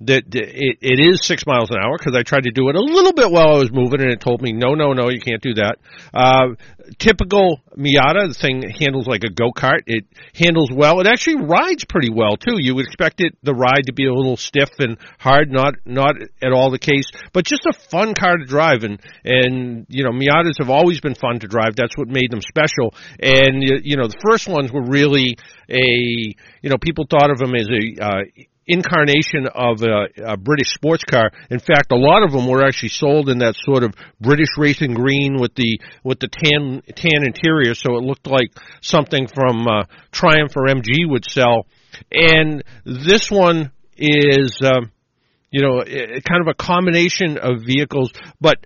[0.00, 2.80] that it, it is six miles an hour because I tried to do it a
[2.80, 5.40] little bit while I was moving, and it told me no, no, no, you can't
[5.40, 5.76] do that.
[6.12, 6.54] Uh,
[6.98, 9.82] typical Miata, the thing handles like a go kart.
[9.86, 10.04] It
[10.34, 11.00] handles well.
[11.00, 12.56] It actually rides pretty well too.
[12.58, 16.16] You would expect it the ride to be a little stiff and hard, not not
[16.42, 18.82] at all the case, but just a fun car to drive.
[18.82, 21.76] And and you know Miatas have always been fun to drive.
[21.76, 22.94] That's what made them special.
[23.20, 25.36] And you know the first ones were really
[25.68, 30.72] a you know people thought of them as a uh, incarnation of a, a, British
[30.72, 31.30] sports car.
[31.50, 34.94] In fact, a lot of them were actually sold in that sort of British racing
[34.94, 38.50] green with the with the tan tan interior, so it looked like
[38.80, 41.66] something from uh, Triumph or MG would sell.
[42.10, 44.90] And this one is, um,
[45.50, 48.64] you know, kind of a combination of vehicles, but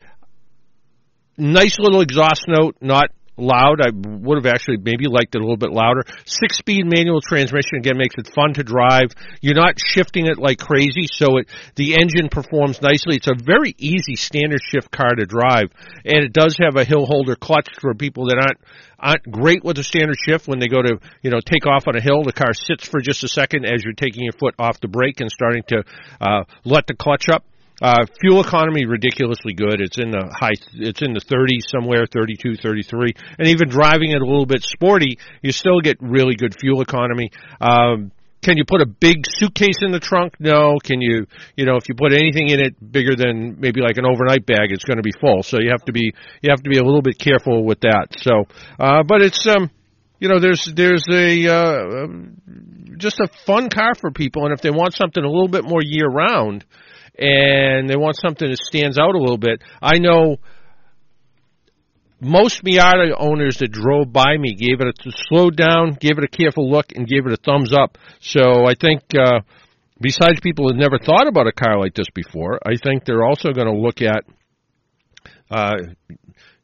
[1.37, 3.81] nice little exhaust note, not loud.
[3.81, 6.03] I would have actually maybe liked it a little bit louder.
[6.25, 9.11] Six speed manual transmission again makes it fun to drive.
[9.41, 13.17] You're not shifting it like crazy, so it the engine performs nicely.
[13.17, 15.71] It's a very easy standard shift car to drive,
[16.05, 18.59] and it does have a hill holder clutch for people that aren't
[18.99, 21.97] aren't great with a standard shift when they go to you know take off on
[21.97, 22.25] a hill.
[22.25, 25.21] The car sits for just a second as you're taking your foot off the brake
[25.21, 25.85] and starting to
[26.21, 27.45] uh, let the clutch up.
[27.81, 29.81] Uh, fuel economy ridiculously good.
[29.81, 34.21] It's in the high, it's in the 30s somewhere, 32, 33, and even driving it
[34.21, 37.31] a little bit sporty, you still get really good fuel economy.
[37.61, 38.11] Um,
[38.43, 40.35] can you put a big suitcase in the trunk?
[40.39, 40.79] No.
[40.83, 41.27] Can you,
[41.57, 44.71] you know, if you put anything in it bigger than maybe like an overnight bag,
[44.71, 45.43] it's going to be full.
[45.43, 48.09] So you have to be, you have to be a little bit careful with that.
[48.19, 48.45] So,
[48.79, 49.71] uh, but it's, um,
[50.21, 52.07] you know, there's there's a uh,
[52.97, 55.81] just a fun car for people, and if they want something a little bit more
[55.83, 56.65] year round,
[57.19, 60.39] and they want something that stands out a little bit, I know
[62.21, 66.29] most Miata owners that drove by me gave it a slowed down, gave it a
[66.29, 67.99] careful look, and gave it a thumbs up.
[68.21, 69.03] So I think.
[69.15, 69.41] Uh,
[70.01, 73.51] besides people who never thought about a car like this before, I think they're also
[73.53, 74.25] going to look at
[75.51, 75.77] uh,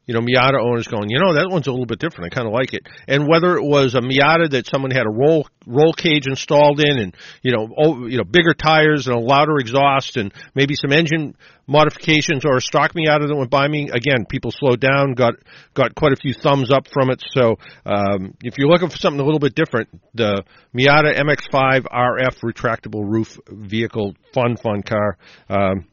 [0.05, 2.31] you know, Miata owners going, you know, that one's a little bit different.
[2.31, 2.87] I kind of like it.
[3.07, 6.99] And whether it was a Miata that someone had a roll roll cage installed in,
[6.99, 10.91] and you know, oh, you know, bigger tires and a louder exhaust, and maybe some
[10.91, 11.35] engine
[11.67, 15.33] modifications, or a stock Miata that went by me, again, people slowed down, got
[15.73, 17.23] got quite a few thumbs up from it.
[17.31, 20.43] So, um, if you're looking for something a little bit different, the
[20.75, 25.17] Miata MX-5 RF retractable roof vehicle, fun, fun car.
[25.49, 25.87] Um,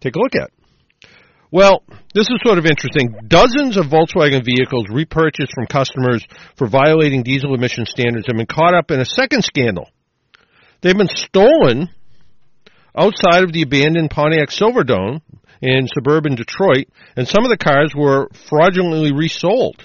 [0.00, 0.50] take a look at.
[1.54, 3.14] Well, this is sort of interesting.
[3.28, 6.26] Dozens of Volkswagen vehicles repurchased from customers
[6.56, 9.88] for violating diesel emission standards have been caught up in a second scandal.
[10.80, 11.90] They've been stolen
[12.92, 15.20] outside of the abandoned Pontiac Silverdome
[15.62, 19.76] in suburban Detroit, and some of the cars were fraudulently resold.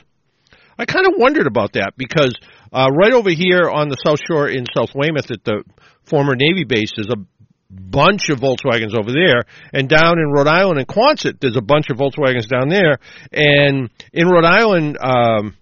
[0.79, 2.33] I kind of wondered about that because
[2.73, 5.63] uh, right over here on the South Shore in South Weymouth at the
[6.05, 7.38] former Navy base is a
[7.69, 9.43] bunch of Volkswagens over there,
[9.73, 12.99] and down in Rhode Island and Quonset, there's a bunch of Volkswagens down there,
[13.31, 15.55] and in Rhode Island, um,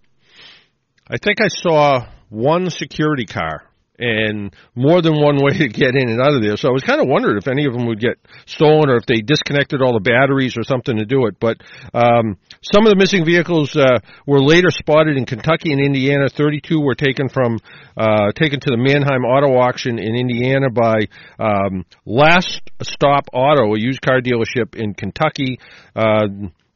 [1.09, 3.66] I think I saw one security car
[3.99, 6.57] and more than one way to get in and out of there.
[6.57, 9.05] So I was kind of wondering if any of them would get stolen or if
[9.05, 11.37] they disconnected all the batteries or something to do it.
[11.39, 11.57] But
[11.93, 16.29] um, some of the missing vehicles uh, were later spotted in Kentucky and Indiana.
[16.29, 17.59] 32 were taken from
[17.95, 21.07] uh, taken to the Manheim Auto Auction in Indiana by
[21.39, 25.59] um, Last Stop Auto, a used car dealership in Kentucky.
[25.95, 26.27] Uh,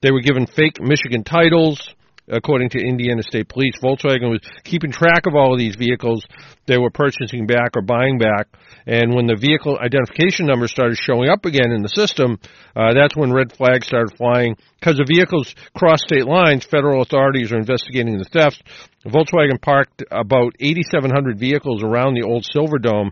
[0.01, 1.93] they were given fake Michigan titles
[2.31, 3.75] according to Indiana State Police.
[3.81, 6.25] Volkswagen was keeping track of all of these vehicles
[6.65, 8.47] they were purchasing back or buying back.
[8.87, 12.39] And when the vehicle identification number started showing up again in the system,
[12.75, 14.55] uh, that's when red flags started flying.
[14.79, 18.63] Because the vehicles cross state lines, federal authorities are investigating the theft.
[19.05, 23.11] Volkswagen parked about 8,700 vehicles around the old Silverdome.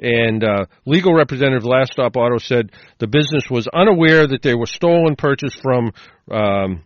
[0.00, 4.66] And uh, legal representative Last Stop Auto said the business was unaware that they were
[4.66, 5.92] stolen, purchased from
[6.30, 6.82] um,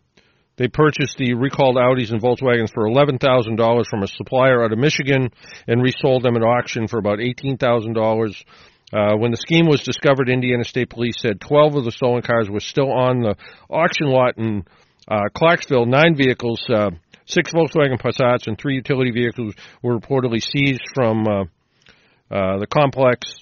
[0.59, 5.30] they purchased the recalled Audis and Volkswagens for $11,000 from a supplier out of Michigan
[5.66, 8.44] and resold them at auction for about $18,000.
[8.92, 12.50] Uh, when the scheme was discovered, Indiana State Police said 12 of the stolen cars
[12.50, 13.36] were still on the
[13.70, 14.64] auction lot in
[15.06, 15.86] uh, Clarksville.
[15.86, 16.90] Nine vehicles, uh,
[17.24, 21.42] six Volkswagen Passats, and three utility vehicles were reportedly seized from uh,
[22.34, 23.36] uh, the complex.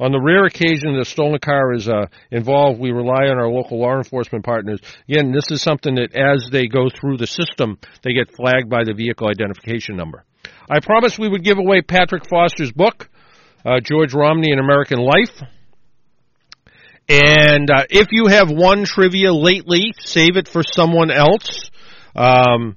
[0.00, 3.80] On the rare occasion the stolen car is uh, involved, we rely on our local
[3.80, 4.80] law enforcement partners.
[5.08, 8.84] Again, this is something that as they go through the system, they get flagged by
[8.84, 10.24] the vehicle identification number.
[10.70, 13.08] I promised we would give away Patrick Foster's book,
[13.64, 15.34] uh, George Romney and American Life.
[17.08, 21.70] And uh, if you have won trivia lately, save it for someone else.
[22.14, 22.76] Um,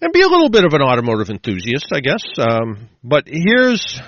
[0.00, 2.22] and be a little bit of an automotive enthusiast, I guess.
[2.38, 4.00] Um, but here's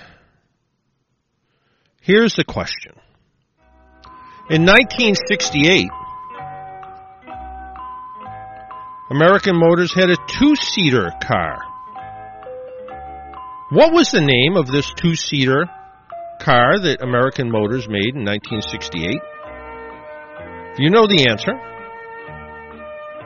[2.03, 2.95] Here's the question.
[4.51, 5.89] In 1968,
[9.13, 11.63] American Motors had a two-seater car.
[13.71, 15.67] What was the name of this two-seater
[16.41, 19.21] car that American Motors made in 1968?
[20.73, 21.53] If you know the answer,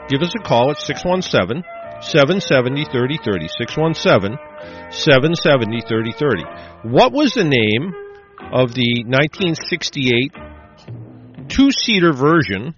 [0.07, 1.63] give us a call at 617
[2.01, 3.47] 770 3030.
[3.57, 4.37] 617
[4.91, 6.93] 770 3030.
[6.93, 8.06] What was the name
[8.39, 10.33] of the 1968
[11.49, 12.75] two-seater version,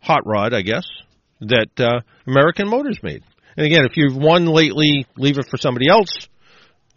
[0.00, 0.86] hot rod, I guess,
[1.40, 3.22] that uh, American Motors made.
[3.56, 6.28] And again, if you've won lately, leave it for somebody else.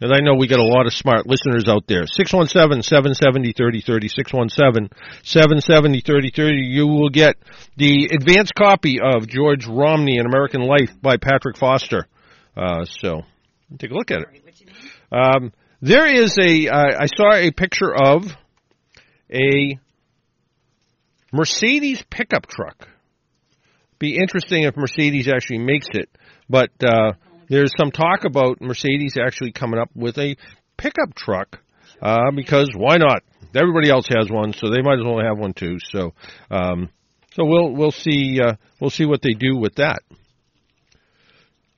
[0.00, 2.04] And I know we got a lot of smart listeners out there.
[2.04, 4.90] 617-770-3030,
[5.24, 6.68] 617-770-3030.
[6.68, 7.36] You will get
[7.76, 12.08] the advanced copy of George Romney, and American Life by Patrick Foster.
[12.56, 13.22] Uh, so,
[13.78, 14.26] take a look at it.
[15.12, 15.52] Um,
[15.84, 16.68] there is a.
[16.68, 18.24] Uh, I saw a picture of
[19.30, 19.78] a
[21.30, 22.88] Mercedes pickup truck.
[23.98, 26.08] Be interesting if Mercedes actually makes it,
[26.48, 27.12] but uh,
[27.50, 30.36] there's some talk about Mercedes actually coming up with a
[30.78, 31.60] pickup truck
[32.00, 33.22] uh, because why not?
[33.54, 35.76] Everybody else has one, so they might as well have one too.
[35.90, 36.14] So,
[36.50, 36.88] um,
[37.34, 39.98] so we'll we'll see uh, we'll see what they do with that.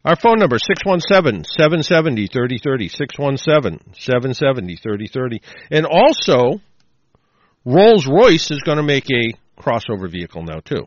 [0.06, 3.10] Our phone number, 617-770-3030,
[3.98, 5.40] 617-770-3030.
[5.72, 6.60] And also,
[7.64, 10.86] Rolls-Royce is going to make a crossover vehicle now, too.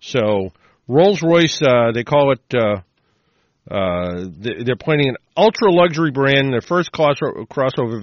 [0.00, 0.54] So,
[0.88, 2.80] Rolls-Royce, uh, they call it, uh,
[3.70, 6.54] uh, they're planning an ultra luxury brand.
[6.54, 8.00] Their first crossover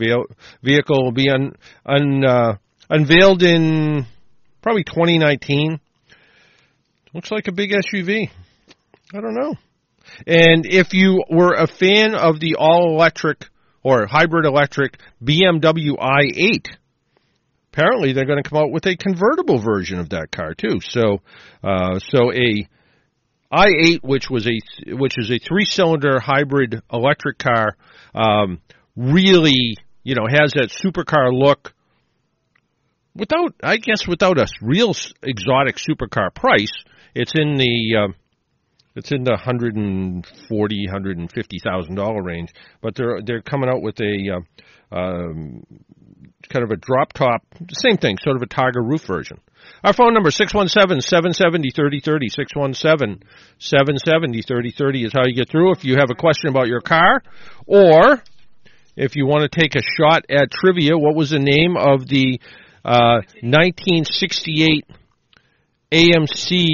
[0.62, 1.56] vehicle will be un,
[1.88, 2.58] un, uh,
[2.92, 4.06] unveiled in
[4.62, 5.80] probably 2019.
[7.16, 8.30] Looks like a big SUV.
[9.12, 9.56] I don't know.
[10.28, 13.48] And if you were a fan of the all electric
[13.84, 16.68] or hybrid electric BMW i8,
[17.72, 20.80] apparently they're going to come out with a convertible version of that car too.
[20.82, 21.22] So,
[21.64, 22.68] uh, so a
[23.52, 27.78] i8, which was a which is a three cylinder hybrid electric car,
[28.14, 28.62] um,
[28.96, 31.74] really you know has that supercar look.
[33.16, 34.94] Without, I guess, without a real
[35.24, 36.74] exotic supercar price,
[37.14, 38.14] it's in the uh,
[38.96, 42.50] it's in the hundred and forty, hundred and fifty thousand dollar range.
[42.82, 44.42] But they're they're coming out with a
[44.92, 45.64] uh, um,
[46.50, 47.44] kind of a drop top,
[47.74, 49.40] same thing, sort of a Targa roof version.
[49.84, 53.20] Our phone number 617-770-3030,
[53.60, 55.72] 617-770-3030 is how you get through.
[55.72, 57.24] If you have a question about your car,
[57.66, 58.22] or
[58.96, 62.40] if you want to take a shot at trivia, what was the name of the
[62.84, 64.86] uh, 1968
[65.92, 66.68] AMC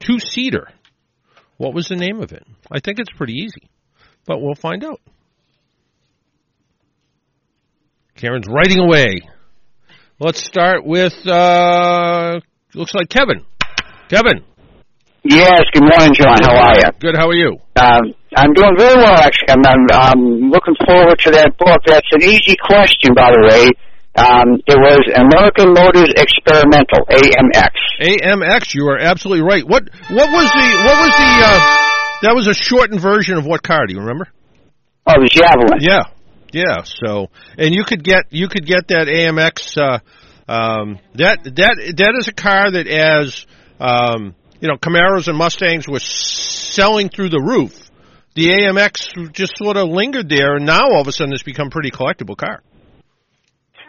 [0.00, 0.68] two seater?
[1.56, 2.46] What was the name of it?
[2.70, 3.68] I think it's pretty easy,
[4.26, 5.00] but we'll find out.
[8.14, 9.20] Karen's writing away.
[10.18, 12.40] Let's start with, uh,
[12.74, 13.44] looks like Kevin.
[14.08, 14.44] Kevin.
[15.24, 16.38] Yes, good morning, John.
[16.42, 16.84] How are you?
[17.00, 17.58] Good, how are you?
[17.76, 19.50] Um, I'm doing very well, actually.
[19.50, 21.80] I'm, I'm, I'm looking forward to that book.
[21.86, 23.70] That's an easy question, by the way.
[24.16, 27.72] Um, it was American Motors Experimental, AMX.
[28.00, 29.62] AMX, you are absolutely right.
[29.62, 31.86] What, what was the, what was the, uh,
[32.22, 34.28] that was a shortened version of what car, do you remember?
[35.06, 35.80] Oh, the Javelin.
[35.80, 36.04] Yeah.
[36.52, 36.82] Yeah.
[36.84, 39.76] So, and you could get you could get that AMX.
[39.76, 39.98] Uh,
[40.50, 43.46] um, that that that is a car that, as
[43.78, 47.82] um, you know, Camaros and Mustangs were selling through the roof.
[48.34, 51.68] The AMX just sort of lingered there, and now all of a sudden it's become
[51.68, 52.62] a pretty collectible car.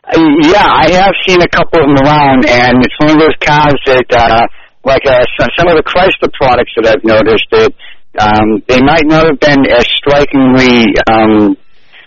[0.07, 3.35] Uh, yeah, I have seen a couple of them around, and it's one of those
[3.43, 4.47] cars that, uh,
[4.87, 5.19] like uh,
[5.59, 7.71] some of the Chrysler products that I've noticed, that
[8.23, 11.59] um, they might not have been as strikingly um,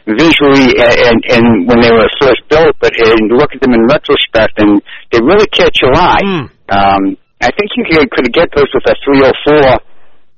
[0.09, 4.57] visually and, and when they were first built, but and look at them in retrospect,
[4.57, 4.81] and
[5.13, 6.25] they really catch your eye.
[6.25, 6.49] Mm.
[6.73, 7.03] Um,
[7.41, 9.81] I think you could, could get those with a 304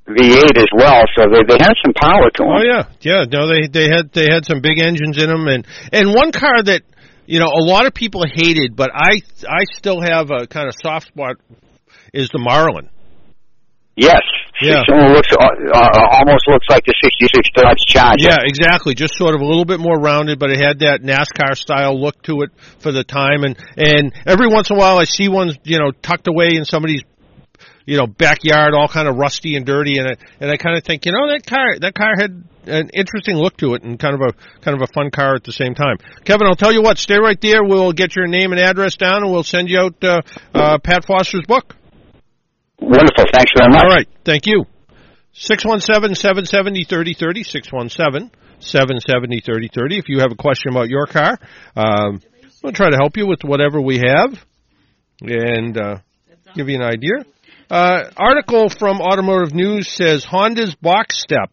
[0.03, 2.51] V8 as well, so they they had some power to them.
[2.51, 3.23] Oh yeah, yeah.
[3.31, 6.61] No, they they had they had some big engines in them, and and one car
[6.61, 6.83] that
[7.25, 10.75] you know a lot of people hated, but I I still have a kind of
[10.81, 11.37] soft spot
[12.13, 12.89] is the Marlin.
[13.95, 14.21] Yes.
[14.61, 14.81] Yeah.
[14.87, 18.29] Someone looks uh, uh, almost looks like the '66 Dodge Charger.
[18.29, 18.93] Yeah, exactly.
[18.93, 22.21] Just sort of a little bit more rounded, but it had that NASCAR style look
[22.23, 23.43] to it for the time.
[23.43, 26.65] And and every once in a while, I see one, you know, tucked away in
[26.65, 27.03] somebody's,
[27.85, 29.97] you know, backyard, all kind of rusty and dirty.
[29.97, 32.89] And I, and I kind of think, you know, that car that car had an
[32.93, 35.51] interesting look to it, and kind of a kind of a fun car at the
[35.51, 35.97] same time.
[36.23, 36.97] Kevin, I'll tell you what.
[36.97, 37.63] Stay right there.
[37.63, 40.21] We'll get your name and address down, and we'll send you out uh,
[40.53, 41.75] uh, Pat Foster's book.
[42.79, 43.25] Wonderful.
[43.33, 43.83] Thanks very much.
[43.83, 44.07] All right.
[44.25, 44.65] Thank you.
[45.35, 48.29] 617-770-3030,
[48.61, 49.97] 617-770-3030.
[49.97, 51.39] If you have a question about your car,
[51.75, 52.21] um,
[52.61, 54.37] we'll try to help you with whatever we have
[55.21, 55.97] and uh,
[56.53, 57.25] give you an idea.
[57.69, 61.49] Uh, article from Automotive News says Honda's box step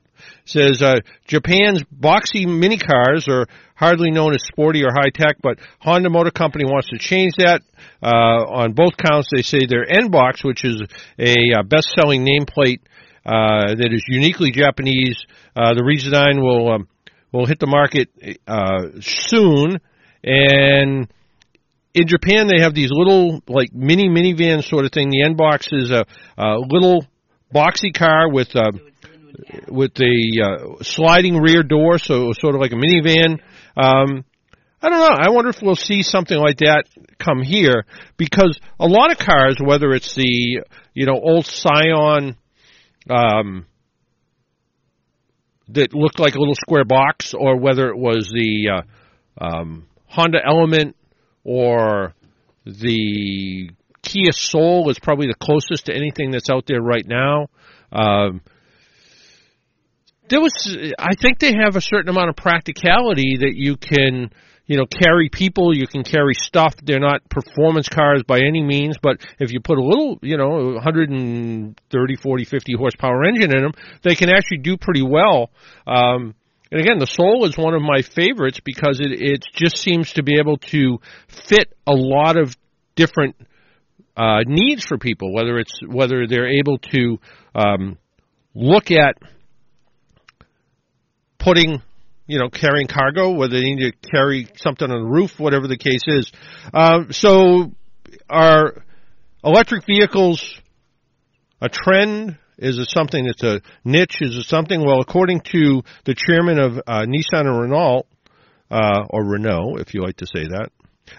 [0.50, 5.58] says uh, Japan's boxy mini cars are hardly known as sporty or high tech, but
[5.80, 7.62] Honda Motor Company wants to change that.
[8.02, 10.82] Uh, on both counts, they say their N box, which is
[11.18, 12.80] a uh, best selling nameplate
[13.24, 15.16] uh, that is uniquely Japanese,
[15.54, 16.88] uh, the redesign will um,
[17.32, 18.08] will hit the market
[18.46, 19.78] uh, soon,
[20.24, 21.12] and
[21.94, 25.10] in Japan they have these little like mini minivan sort of thing.
[25.10, 26.04] The N box is a,
[26.38, 27.04] a little
[27.54, 28.70] boxy car with uh,
[29.68, 33.40] with the uh, sliding rear door, so sort of like a minivan.
[33.76, 34.24] Um,
[34.82, 35.16] I don't know.
[35.18, 36.84] I wonder if we'll see something like that
[37.18, 37.84] come here
[38.16, 40.62] because a lot of cars, whether it's the
[40.94, 42.36] you know old Scion
[43.08, 43.66] um,
[45.68, 48.82] that looked like a little square box, or whether it was the
[49.38, 50.96] uh, um, Honda Element
[51.44, 52.14] or
[52.64, 53.70] the
[54.02, 57.48] Kia Soul is probably the closest to anything that's out there right now.
[57.92, 58.40] Um,
[60.30, 64.30] there was, I think they have a certain amount of practicality that you can,
[64.66, 66.74] you know, carry people, you can carry stuff.
[66.82, 70.74] They're not performance cars by any means, but if you put a little, you know,
[70.74, 73.72] 130, 40, 50 horsepower engine in them,
[74.02, 75.50] they can actually do pretty well.
[75.86, 76.34] Um,
[76.70, 80.22] and again, the Soul is one of my favorites because it, it just seems to
[80.22, 81.00] be able to
[81.48, 82.56] fit a lot of
[82.94, 83.34] different
[84.16, 87.18] uh, needs for people, whether it's whether they're able to
[87.56, 87.98] um,
[88.54, 89.16] look at
[91.40, 91.82] putting
[92.30, 95.76] you know, carrying cargo, whether they need to carry something on the roof, whatever the
[95.76, 96.30] case is.
[96.72, 97.72] Uh, so,
[98.28, 98.84] are
[99.42, 100.60] electric vehicles
[101.60, 102.38] a trend?
[102.56, 104.18] Is it something that's a niche?
[104.20, 104.80] Is it something?
[104.80, 108.06] Well, according to the chairman of uh, Nissan and Renault,
[108.70, 110.70] uh, or Renault, if you like to say that,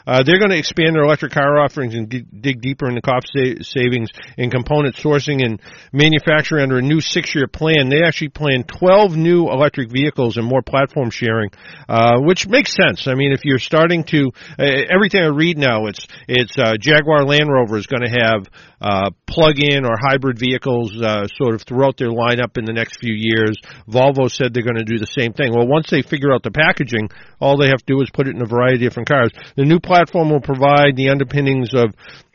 [0.08, 3.62] uh, they're going to expand their electric car offerings and dig deeper into cost sa-
[3.62, 5.62] savings in component sourcing and
[5.92, 7.90] manufacturing under a new six-year plan.
[7.90, 11.50] They actually plan 12 new electric vehicles and more platform sharing,
[11.88, 13.08] uh, which makes sense.
[13.08, 17.26] I mean, if you're starting to uh, everything I read now, it's it's uh, Jaguar
[17.26, 18.48] Land Rover is going to have
[18.82, 23.14] uh, plug-in or hybrid vehicles uh, sort of throughout their lineup in the next few
[23.14, 23.56] years.
[23.88, 25.54] Volvo said they're going to do the same thing.
[25.54, 27.10] Well, once they figure out the packaging,
[27.40, 29.32] all they have to do is put it in a variety of different cars.
[29.56, 31.94] The new platform will provide the underpinnings of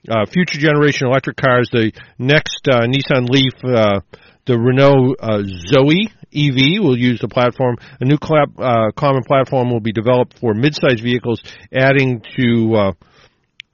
[0.09, 1.69] uh, future generation electric cars.
[1.73, 4.01] The next uh, Nissan Leaf, uh,
[4.47, 7.77] the Renault uh, Zoe EV will use the platform.
[8.01, 11.43] A new uh, common platform will be developed for mid-sized vehicles,
[11.73, 12.93] adding to uh,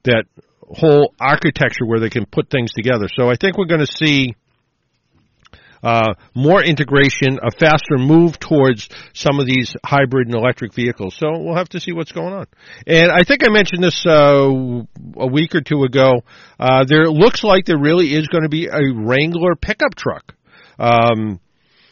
[0.05, 0.25] that
[0.73, 3.07] whole architecture where they can put things together.
[3.15, 4.35] So I think we're going to see
[5.83, 11.17] uh, more integration, a faster move towards some of these hybrid and electric vehicles.
[11.19, 12.47] So we'll have to see what's going on.
[12.87, 14.49] And I think I mentioned this uh,
[15.17, 16.23] a week or two ago.
[16.59, 20.35] Uh, there looks like there really is going to be a Wrangler pickup truck.
[20.79, 21.41] Um,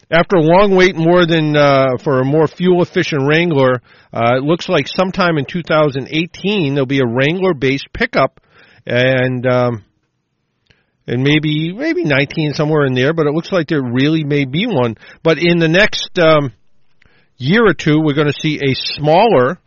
[0.09, 3.81] after a long wait, more than uh, for a more fuel efficient Wrangler,
[4.13, 8.41] uh, it looks like sometime in 2018 there'll be a Wrangler based pickup,
[8.85, 9.83] and um,
[11.07, 14.67] and maybe maybe 19 somewhere in there, but it looks like there really may be
[14.67, 14.95] one.
[15.23, 16.53] But in the next um,
[17.37, 19.59] year or two, we're going to see a smaller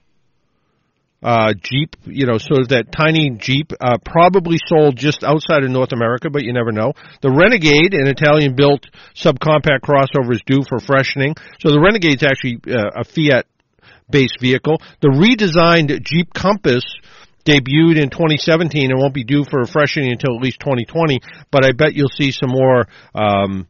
[1.25, 5.71] uh, Jeep, you know, sort of that tiny Jeep, uh, probably sold just outside of
[5.71, 6.93] North America, but you never know.
[7.23, 8.85] The Renegade, an Italian-built
[9.17, 11.35] subcompact crossover, is due for freshening.
[11.61, 14.83] So the Renegade's actually uh, a Fiat-based vehicle.
[15.01, 16.85] The redesigned Jeep Compass
[17.45, 21.20] debuted in 2017 and won't be due for refreshing until at least 2020.
[21.51, 23.68] But I bet you'll see some more um,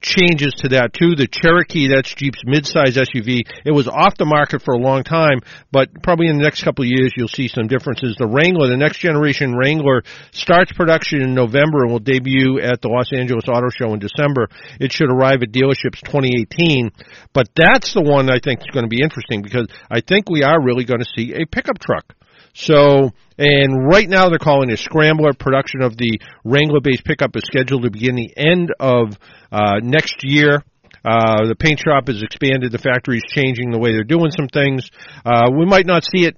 [0.00, 1.14] changes to that too.
[1.14, 3.44] The Cherokee, that's Jeep's midsize SUV.
[3.64, 5.40] It was off the market for a long time,
[5.70, 8.16] but probably in the next couple of years you'll see some differences.
[8.18, 10.02] The Wrangler, the next generation Wrangler,
[10.32, 14.48] starts production in November and will debut at the Los Angeles Auto Show in December.
[14.80, 16.90] It should arrive at dealerships 2018,
[17.32, 20.42] but that's the one I think is going to be interesting because I think we
[20.42, 22.16] are really going to see a pickup truck.
[22.52, 25.32] So, and right now they're calling it Scrambler.
[25.32, 29.18] Production of the Wrangler-based pickup is scheduled to begin the end of
[29.52, 30.62] uh, next year.
[31.04, 32.72] Uh, the paint shop has expanded.
[32.72, 34.90] The factory is changing the way they're doing some things.
[35.24, 36.36] Uh, we might not see it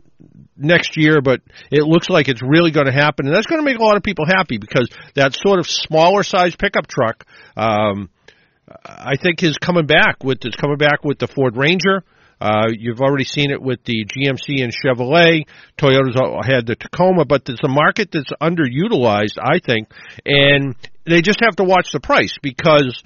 [0.56, 1.40] next year, but
[1.70, 3.96] it looks like it's really going to happen, and that's going to make a lot
[3.96, 7.24] of people happy because that sort of smaller size pickup truck,
[7.56, 8.10] um,
[8.84, 12.04] I think, is coming back with is coming back with the Ford Ranger.
[12.42, 15.44] Uh, you've already seen it with the GMC and Chevrolet.
[15.78, 19.92] Toyota's had the Tacoma, but there's a market that's underutilized, I think,
[20.26, 20.74] and
[21.04, 23.00] they just have to watch the price because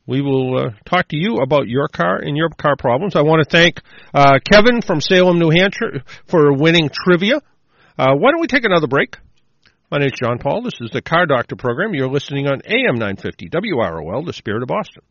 [0.06, 3.16] we will uh, talk to you about your car and your car problems.
[3.16, 3.80] I want to thank
[4.12, 7.36] uh, Kevin from Salem, New Hampshire for winning trivia.
[7.98, 9.16] Uh, why don't we take another break?
[9.90, 10.62] My name is John Paul.
[10.62, 11.94] This is the Car Doctor program.
[11.94, 15.02] You're listening on AM 950 WROL, the Spirit of Boston.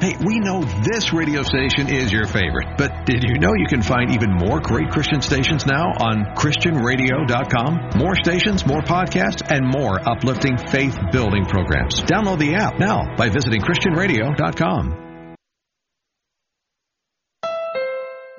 [0.00, 3.82] Hey, we know this radio station is your favorite, but did you know you can
[3.82, 7.98] find even more great Christian stations now on ChristianRadio.com?
[7.98, 12.00] More stations, more podcasts, and more uplifting faith building programs.
[12.00, 15.09] Download the app now by visiting ChristianRadio.com.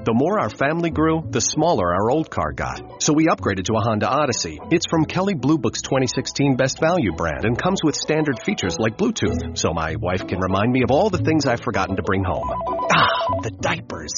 [0.04, 3.04] The more our family grew, the smaller our old car got.
[3.04, 4.60] So we upgraded to a Honda Odyssey.
[4.72, 8.97] It's from Kelley Blue Book's 2016 Best Value brand and comes with standard features like
[8.97, 12.24] Bluetooth, so my wife can remind me of all the things I've forgotten to bring
[12.24, 12.49] home.
[12.49, 14.16] Ah, the diapers.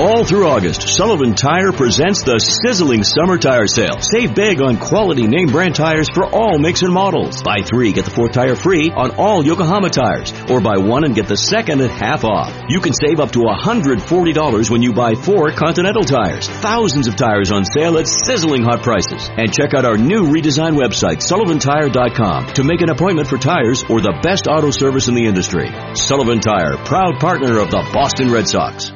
[0.00, 4.00] All through August, Sullivan Tire presents the sizzling summer tire sale.
[4.00, 7.42] Save big on quality name brand tires for all makes and models.
[7.42, 10.32] Buy three, get the fourth tire free on all Yokohama tires.
[10.48, 12.48] Or buy one and get the second at half off.
[12.70, 16.48] You can save up to $140 when you buy four Continental tires.
[16.48, 19.28] Thousands of tires on sale at sizzling hot prices.
[19.28, 24.00] And check out our new redesigned website, sullivantire.com, to make an appointment for tires or
[24.00, 25.68] the best auto service in the industry.
[25.92, 28.92] Sullivan Tire, proud partner of the Boston Red Sox.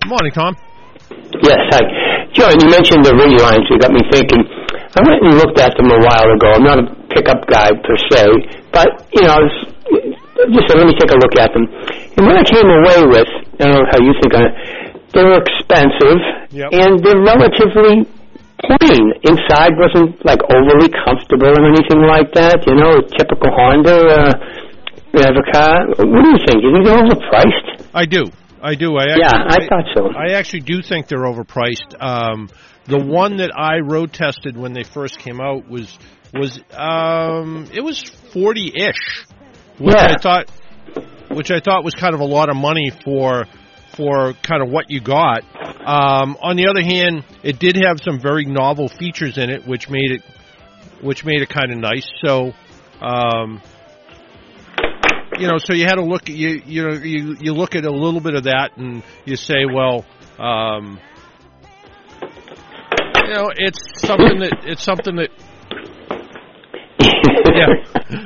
[0.03, 0.57] Good morning, Tom.
[1.47, 1.83] Yes, hi.
[2.35, 3.71] John, you mentioned the Ridgelines.
[3.71, 4.43] You got me thinking.
[4.43, 6.51] I went and looked at them a while ago.
[6.59, 8.27] I'm not a pickup guy per se,
[8.73, 9.55] but, you know, I was,
[10.53, 11.65] just let me take a look at them.
[12.19, 13.31] And what I came away with,
[13.61, 14.55] I don't know how you think on it,
[15.15, 16.21] they were expensive,
[16.51, 16.69] Yep.
[16.73, 18.05] and they're relatively
[18.63, 19.05] plain.
[19.25, 22.65] Inside wasn't like overly comfortable or anything like that.
[22.67, 24.33] You know, a typical Honda uh,
[25.23, 25.87] have a car.
[25.97, 26.63] What do you think?
[26.63, 27.89] You think they're overpriced?
[27.95, 28.25] I do.
[28.63, 28.97] I do.
[28.97, 30.09] I actually, Yeah, I thought so.
[30.13, 31.95] I actually do think they're overpriced.
[32.01, 32.49] Um,
[32.87, 35.99] the one that I road tested when they first came out was
[36.35, 39.25] was um, it was forty ish,
[39.79, 40.15] which Yeah.
[40.15, 40.51] I thought
[41.29, 43.47] which I thought was kind of a lot of money for
[43.97, 45.43] for kind of what you got.
[45.87, 49.89] Um, on the other hand, it did have some very novel features in it, which
[49.89, 50.23] made it
[51.01, 52.07] which made it kind of nice.
[52.25, 52.53] So.
[53.01, 53.61] Um,
[55.39, 56.29] you know, so you had to look.
[56.29, 59.67] You you know you you look at a little bit of that, and you say,
[59.67, 60.07] well,
[60.39, 60.99] um,
[62.23, 65.31] you know, it's something that it's something that.
[67.57, 67.71] yeah,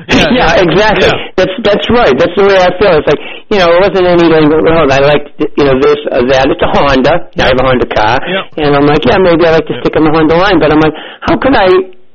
[0.08, 1.10] yeah, yeah, exactly.
[1.10, 1.34] yeah.
[1.36, 2.14] That's that's right.
[2.14, 2.94] That's the way I feel.
[3.00, 4.46] It's like you know, it wasn't anything.
[4.50, 6.46] Well, I like you know this or that.
[6.50, 7.14] It's a Honda.
[7.34, 8.16] I have a Honda car,
[8.60, 10.58] and I'm like, yeah, maybe I like to stick on the Honda line.
[10.62, 10.96] But I'm like,
[11.26, 11.68] how could I?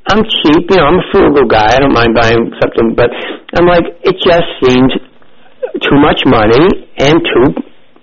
[0.06, 0.70] I'm cheap.
[0.70, 1.76] You know, I'm a frugal guy.
[1.76, 3.10] I don't mind buying something, but
[3.58, 4.94] I'm like, it just seems
[5.82, 7.46] too much money and too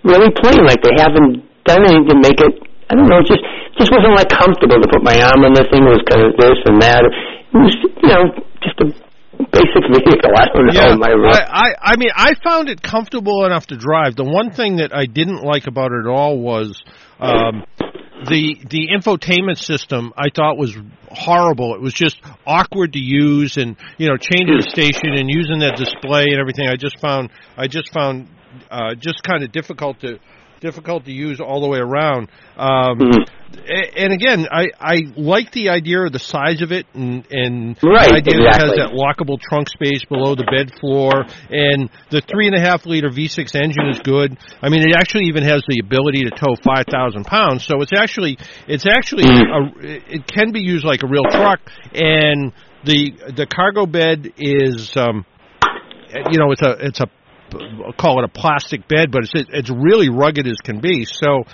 [0.05, 0.67] really plain.
[0.67, 2.55] Like they haven't done anything to make it.
[2.91, 3.23] I don't know.
[3.23, 3.45] It just
[3.79, 5.87] just wasn't like comfortable to put my arm on the thing.
[5.87, 7.03] It was kind of this and that.
[7.07, 8.25] It was you know
[8.63, 9.13] just a
[9.51, 10.31] basic vehicle.
[10.37, 10.73] I don't know.
[10.73, 11.11] Yeah, my.
[11.11, 14.17] I, I I mean I found it comfortable enough to drive.
[14.17, 16.83] The one thing that I didn't like about it at all was
[17.21, 17.65] um,
[18.29, 20.13] the the infotainment system.
[20.17, 20.77] I thought was
[21.11, 21.75] horrible.
[21.75, 25.77] It was just awkward to use, and you know, changing the station and using that
[25.77, 26.69] display and everything.
[26.69, 28.29] I just found I just found
[28.71, 30.19] uh, just kind of difficult to
[30.63, 32.29] difficult to use all the way around.
[32.57, 33.01] Um,
[33.69, 37.77] a- And again, I I like the idea of the size of it, and and
[37.83, 41.13] Right, the idea that it has that lockable trunk space below the bed floor,
[41.51, 44.39] and the three and a half liter V6 engine is good.
[44.63, 47.93] I mean, it actually even has the ability to tow five thousand pounds, so it's
[47.93, 49.61] actually it's actually a,
[50.17, 51.61] it can be used like a real truck,
[51.93, 52.53] and
[52.85, 55.27] the the cargo bed is um,
[56.31, 57.07] you know it's a it's a
[57.55, 61.05] I'll call it a plastic bed, but it's it's really rugged as can be.
[61.05, 61.45] So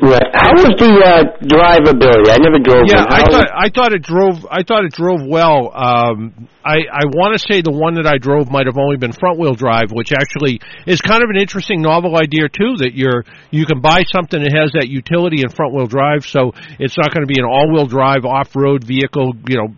[0.00, 0.32] Right.
[0.32, 2.32] How was the uh, drivability?
[2.32, 3.04] I never drove yeah.
[3.04, 5.68] I thought I thought it drove I thought it drove well.
[5.76, 9.12] Um, I I want to say the one that I drove might have only been
[9.12, 12.80] front wheel drive, which actually is kind of an interesting novel idea too.
[12.80, 16.56] That you're you can buy something that has that utility in front wheel drive, so
[16.80, 19.36] it's not going to be an all wheel drive off road vehicle.
[19.48, 19.68] You know.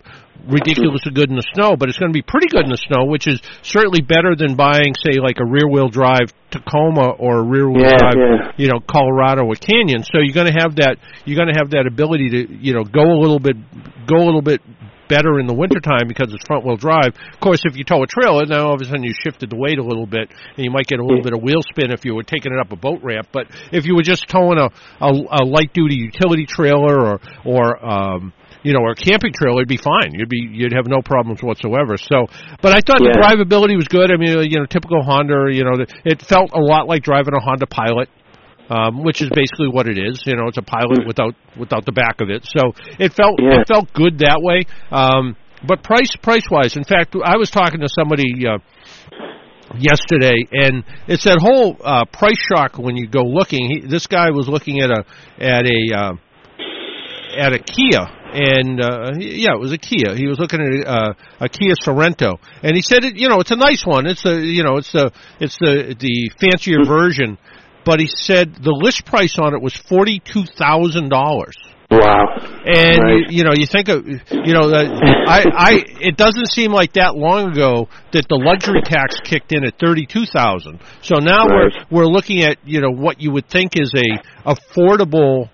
[0.48, 3.04] Ridiculously good in the snow, but it's going to be pretty good in the snow,
[3.06, 7.42] which is certainly better than buying, say, like a rear wheel drive Tacoma or a
[7.42, 8.52] rear wheel Yeah, drive, yeah.
[8.56, 10.04] you know, Colorado or Canyon.
[10.04, 10.98] So you're going to have that.
[11.24, 13.56] You're going to have that ability to, you know, go a little bit,
[14.06, 14.60] go a little bit
[15.08, 17.12] better in the wintertime because it's front wheel drive.
[17.32, 19.56] Of course, if you tow a trailer, now all of a sudden you shifted the
[19.56, 22.04] weight a little bit, and you might get a little bit of wheel spin if
[22.04, 23.28] you were taking it up a boat ramp.
[23.32, 24.68] But if you were just towing a
[25.04, 28.32] a, a light duty utility trailer or or um,
[28.62, 30.12] you know, or a camping trailer, it'd be fine.
[30.12, 31.96] You'd be, you'd have no problems whatsoever.
[31.96, 32.26] So,
[32.62, 34.10] but I thought the drivability was good.
[34.10, 35.50] I mean, you know, typical Honda.
[35.50, 38.08] You know, it felt a lot like driving a Honda Pilot
[38.72, 40.22] um, which is basically what it is.
[40.24, 42.44] You know, it's a pilot without without the back of it.
[42.44, 43.60] So it felt Yeah.
[43.60, 44.64] it felt good that way.
[44.90, 45.36] Um,
[45.66, 48.46] but price price wise, in fact, I was talking to somebody.
[48.46, 48.58] Uh,
[49.78, 54.28] yesterday and it's that whole uh price shock when you go looking he, this guy
[54.30, 55.02] was looking at a
[55.40, 56.12] at a uh,
[57.38, 61.14] at a Kia and uh yeah it was a Kia he was looking at uh,
[61.40, 64.36] a Kia Sorento and he said it you know it's a nice one it's the
[64.40, 67.38] you know it's the it's the the fancier version
[67.84, 71.56] but he said the list price on it was forty two thousand dollars
[71.92, 72.24] Wow.
[72.64, 73.30] and Right.
[73.30, 77.16] you, you know, you think of, you know, I, I, it doesn't seem like that
[77.16, 80.80] long ago that the luxury tax kicked in at thirty-two thousand.
[81.02, 81.70] So now Right.
[81.90, 85.50] we're we're looking at you know what you would think is a affordable,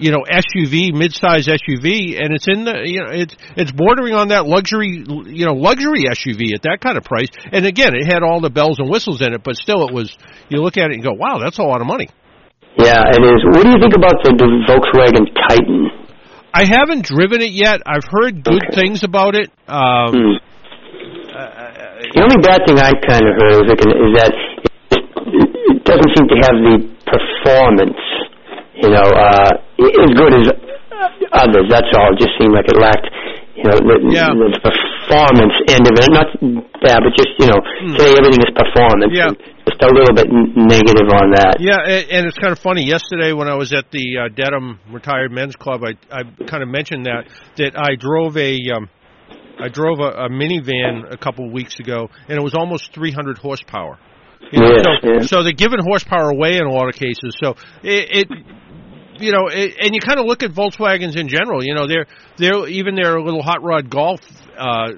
[0.00, 4.28] you know, SUV, mid-size SUV, and it's in the, you know, it's it's bordering on
[4.28, 7.28] that luxury, you know, luxury SUV at that kind of price.
[7.52, 10.16] And again, it had all the bells and whistles in it, but still, it was.
[10.48, 12.08] You look at it and go, wow, that's a lot of money.
[12.76, 13.38] Yeah, it is.
[13.54, 14.32] What do you think about the,
[14.66, 15.90] Volkswagen Titan?
[16.52, 17.82] I haven't driven it yet.
[17.86, 19.50] I've heard good things about it.
[19.68, 20.50] Um, Hmm.
[21.30, 24.34] The only bad thing I kind of heard is, is that
[25.70, 26.76] it doesn't seem to have the
[27.06, 28.02] performance,
[28.82, 29.52] you know, uh,
[30.04, 30.44] as good as
[31.32, 31.66] others.
[31.70, 32.12] That's all.
[32.12, 33.06] It just seemed like it lacked,
[33.56, 34.32] you know, the, Yeah.
[34.32, 36.08] the performance end of it.
[36.12, 36.28] Not
[36.82, 37.60] bad, but just, you know,
[37.96, 39.12] today everything is performance.
[39.12, 39.30] Yeah.
[39.68, 41.56] Just a little bit negative on that.
[41.60, 42.84] Yeah, and, it's kind of funny.
[42.86, 46.68] Yesterday, when I was at the uh, Dedham Retired Men's Club, I I kind of
[46.68, 48.88] mentioned that that I drove a um,
[49.60, 53.38] I drove a, a minivan a couple of weeks ago, and it was almost 300
[53.38, 53.98] horsepower.
[54.52, 55.20] You know, Yes, so, yeah.
[55.20, 57.36] so they're giving horsepower away in a lot of cases.
[57.38, 58.28] So it, it
[59.20, 61.64] you know, it, and you kind of look at Volkswagens in general.
[61.64, 62.06] You know, they're
[62.36, 64.20] they're even their little hot rod Golf,
[64.58, 64.92] uh,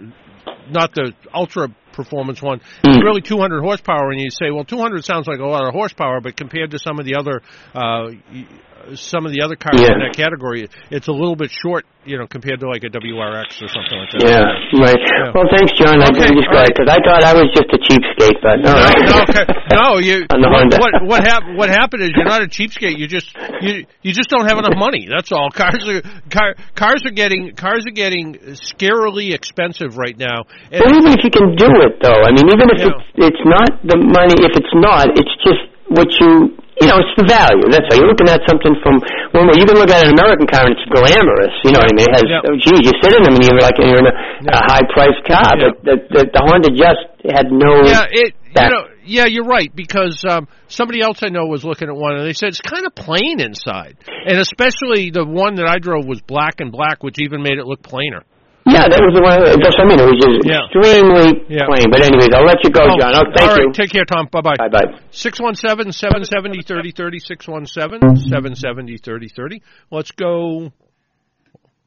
[0.70, 2.60] not the ultra performance one.
[2.84, 6.20] It's really 200 horsepower, and you say, well, 200 sounds like a lot of horsepower,
[6.20, 7.42] but compared to some of the other
[7.74, 8.46] uh, y-
[8.94, 9.94] some of the other cars Yeah.
[9.94, 13.62] in that category, it's a little bit short, you know, compared to like a WRX
[13.62, 14.22] or something like that.
[14.22, 14.98] Yeah, right.
[14.98, 15.30] Yeah.
[15.34, 16.02] Well, thanks, John.
[16.02, 16.72] I Okay, just all got right.
[16.74, 19.44] because I thought I was just a cheapskate, but all No, no, okay.
[19.72, 20.16] no, you.
[20.34, 20.76] On the what, Honda.
[20.82, 21.54] what what happened?
[21.58, 22.98] What happened is you're not a cheapskate.
[22.98, 23.30] You just
[23.62, 25.06] you you just don't have enough money.
[25.08, 25.50] That's all.
[25.50, 30.44] Cars are car, cars are getting cars are getting scarily expensive right now.
[30.70, 32.92] And But even if you can do it, though, I mean, even if Yeah.
[33.18, 37.12] it's it's not the money, if it's not, it's just what you you know, it's
[37.20, 37.68] the value.
[37.68, 38.00] That's all.
[38.00, 38.96] You're looking at something from
[39.36, 41.52] well, you can look at an American car and it's glamorous.
[41.68, 42.08] You know what I mean?
[42.08, 42.48] It has Yeah.
[42.48, 44.14] oh, gee, you sit in them and you're like you're in a,
[44.48, 45.52] a high priced car.
[45.52, 47.84] But the, the the Honda just had no.
[47.84, 51.88] yeah, it You know, yeah, you're right because um, somebody else I know was looking
[51.88, 55.68] at one and they said it's kind of plain inside, and especially the one that
[55.68, 58.24] I drove was black and black, which even made it look plainer.
[58.64, 59.42] Yeah, that was the one.
[59.42, 59.98] That's what I mean.
[59.98, 60.62] It was just Yeah.
[60.70, 61.66] extremely Yeah.
[61.66, 61.90] plain.
[61.90, 63.10] But anyways, I'll let you go, Oh, John.
[63.18, 63.72] Oh, thank all right, you.
[63.74, 64.28] Take care, Tom.
[64.30, 64.54] Bye bye.
[64.54, 65.02] Bye bye.
[65.10, 67.18] 617 770 3030.
[67.18, 69.62] 617 770 3030.
[69.90, 70.70] Let's go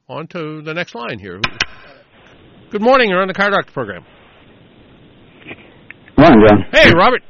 [0.09, 1.39] on to the next line here.
[1.39, 1.63] Good
[2.71, 3.09] Good morning.
[3.09, 4.03] You're on the Car Doctor program.
[6.17, 6.59] Morning, John.
[6.75, 7.23] Hey, Robert.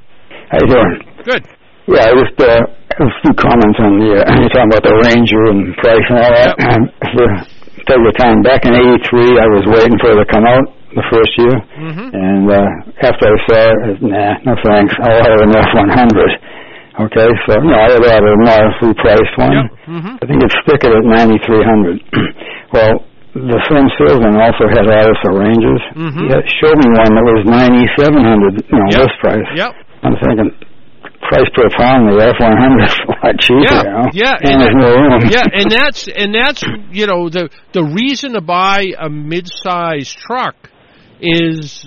[0.49, 1.01] How you doing?
[1.23, 1.43] Good.
[1.87, 2.65] Yeah, I just uh,
[2.97, 6.17] have a few comments on the uh, you talking about the Ranger and price and
[6.17, 6.53] all that.
[6.65, 7.45] Um,
[7.87, 8.41] take your time.
[8.41, 10.65] Back in '83, I was waiting for it to come out
[10.95, 12.07] the first year, mm-hmm.
[12.15, 13.61] and uh, after I saw
[13.91, 14.93] it, nah, no thanks.
[15.03, 16.29] I'll have an F100.
[16.95, 19.51] Okay, so you know, I would have a modestly priced one.
[19.51, 19.67] Yep.
[19.91, 20.13] Mm-hmm.
[20.15, 21.99] I think it's stick at 9,300.
[22.71, 22.93] well,
[23.35, 25.83] the same salesman also had Odyssey Rangers.
[25.91, 26.31] Mm-hmm.
[26.31, 28.99] He showed me one that was 9,700, you know, Yep.
[29.03, 29.49] list price.
[29.59, 29.71] Yep.
[30.07, 30.49] I'm thinking,
[31.29, 34.09] price per pound, the F100 is a lot cheaper, Yeah, know?
[34.13, 35.21] yeah, And there's no room.
[35.29, 40.55] yeah, and that's and that's you know the the reason to buy a mid-sized truck
[41.21, 41.85] is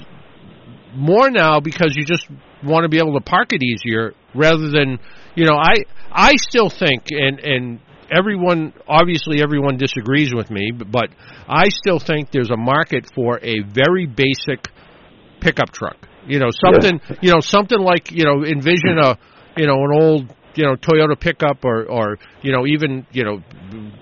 [0.95, 2.27] more now because you just
[2.65, 4.99] want to be able to park it easier rather than
[5.35, 5.75] you know I
[6.11, 7.81] I still think and and
[8.11, 11.09] everyone obviously everyone disagrees with me but, but
[11.47, 14.69] I still think there's a market for a very basic
[15.41, 19.19] pickup truck you know something you know something like you know envision a
[19.57, 23.39] you know an old you know Toyota pickup or or you know even you know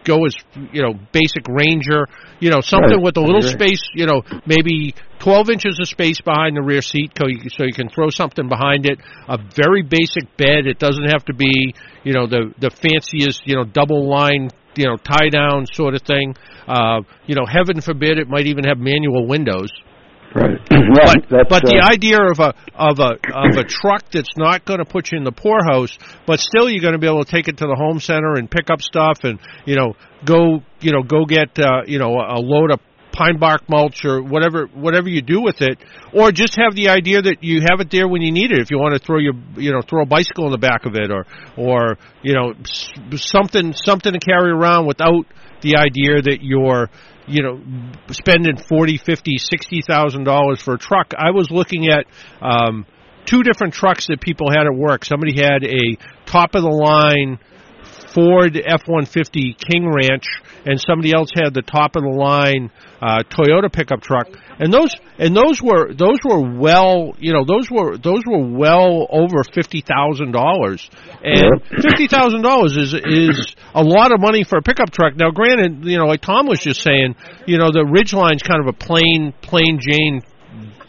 [0.05, 0.35] go as
[0.73, 2.07] you know basic Ranger
[2.41, 3.03] you know something Right.
[3.03, 3.61] with a little Right.
[3.61, 7.65] space you know maybe 12 inches of space behind the rear seat so you, so
[7.65, 8.99] you can throw something behind it
[9.29, 11.75] a very basic bed it doesn't have to be
[12.05, 16.03] you know the the fanciest you know double line you know tie down sort of
[16.03, 16.35] thing
[16.69, 19.71] uh you know heaven forbid it might even have manual windows
[20.35, 20.61] Right.
[20.71, 24.37] yeah, but that's, but the uh, idea of a of a of a truck that's
[24.37, 25.97] not going to put you in the poorhouse,
[26.27, 28.51] but still you're going to be able to take it to the home center and
[28.51, 32.41] pick up stuff and you know go you know go get uh, you know a
[32.41, 32.81] load of
[33.17, 35.79] pine bark mulch or whatever whatever you do with it,
[36.13, 38.59] or just have the idea that you have it there when you need it.
[38.59, 40.95] If you want to throw your you know throw a bicycle in the back of
[40.95, 41.25] it, or
[41.57, 45.25] or you know s- something something to carry around without
[45.63, 46.91] the idea that you're
[47.27, 47.61] you know
[48.11, 51.13] spending forty fifty sixty thousand dollars for a truck.
[51.17, 52.07] I was looking at
[52.41, 52.87] um
[53.27, 55.05] two different trucks that people had at work.
[55.05, 55.97] Somebody had a
[56.27, 57.39] top of the line
[58.17, 60.25] Ford F-150 King Ranch,
[60.65, 62.71] and somebody else had the top of the line
[63.03, 64.89] uh, Toyota pickup truck, and those
[65.19, 69.83] and those were those were well, you know, those were those were well over fifty
[69.83, 70.89] thousand dollars,
[71.23, 75.15] and fifty thousand dollars is is a lot of money for a pickup truck.
[75.15, 78.69] Now, granted, you know, like Tom was just saying, you know, the Ridgeline's kind of
[78.69, 80.23] a plain plain Jane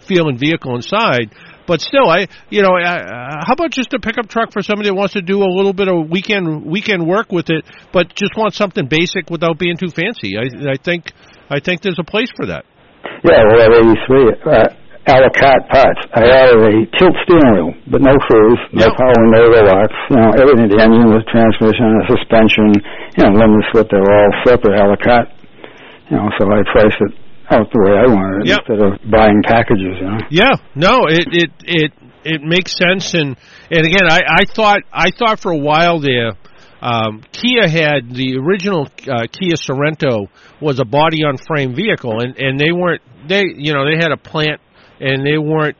[0.07, 1.35] feeling vehicle inside.
[1.67, 4.95] But still, I you know, uh, how about just a pickup truck for somebody that
[4.95, 8.55] wants to do a little bit of weekend weekend work with it, but just wants
[8.55, 10.39] something basic without being too fancy.
[10.39, 11.11] I I think
[11.51, 12.63] I think there's a place for that.
[13.23, 14.67] Yeah, well, 83, uh,
[15.07, 16.01] a la carte parts.
[16.15, 20.31] I ordered a tilt steering wheel, but no cruise, no power window locks, you know,
[20.39, 22.67] everything, the engine, the transmission, the suspension,
[23.15, 25.31] you know, limited slip, they're all separate a la carte.
[26.11, 28.59] You know, so I priced it out the way I wanted it Yep.
[28.59, 30.17] instead of buying packages, you know.
[30.29, 31.91] Yeah, no, it it it
[32.23, 33.37] it makes sense, and
[33.71, 36.33] and again, I I thought I thought for a while there,
[36.81, 40.27] um, Kia had the original uh, Kia Sorento
[40.61, 44.11] was a body on frame vehicle, and and they weren't they you know they had
[44.11, 44.61] a plant
[44.99, 45.77] and they weren't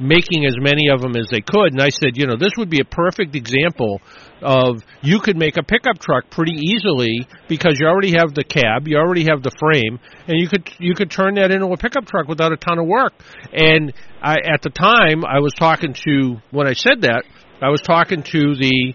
[0.00, 2.70] making as many of them as they could, and I said, you know, this would
[2.70, 4.00] be a perfect example
[4.42, 8.88] of you could make a pickup truck pretty easily because you already have the cab,
[8.88, 12.06] you already have the frame, and you could you could turn that into a pickup
[12.06, 13.12] truck without a ton of work.
[13.52, 13.92] And
[14.22, 17.24] I, at the time, I was talking to when I said that,
[17.60, 18.94] I was talking to the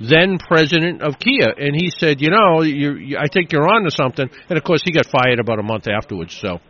[0.00, 3.84] then president of Kia, and he said, you know, you, you, I think you're on
[3.84, 4.28] to something.
[4.48, 6.36] And of course, he got fired about a month afterwards.
[6.38, 6.60] So,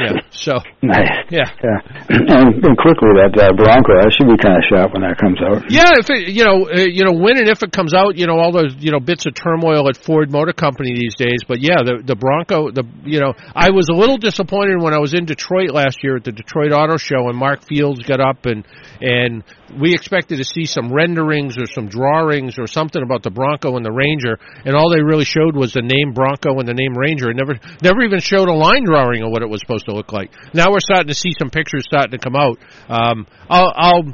[0.00, 1.08] yeah, so Nice.
[1.30, 1.44] yeah.
[1.62, 1.78] Yeah.
[2.08, 5.38] And, and quickly, that uh, Bronco, I should be kind of sharp when that comes
[5.42, 5.70] out.
[5.70, 8.26] Yeah, if it, you know, uh, you know, when and if it comes out, you
[8.26, 11.44] know, all those you know bits of turmoil at Ford Motor Company these days.
[11.46, 14.98] But yeah, the the Bronco, the you know, I was a little disappointed when I
[14.98, 18.46] was in Detroit last year at the Detroit Auto Show, and Mark Fields got up
[18.46, 18.64] and
[19.00, 19.44] and
[19.78, 23.84] we expected to see some renderings or some drawings or something about the Bronco and
[23.84, 27.30] the Ranger, and all they really showed was the name Bronco and the name Ranger.
[27.30, 30.12] It never never even showed a line drawing of what it was supposed to look
[30.12, 30.30] like.
[30.54, 32.58] Now we're starting to see some pictures starting to come out.
[32.88, 34.04] Um, I'll, I'll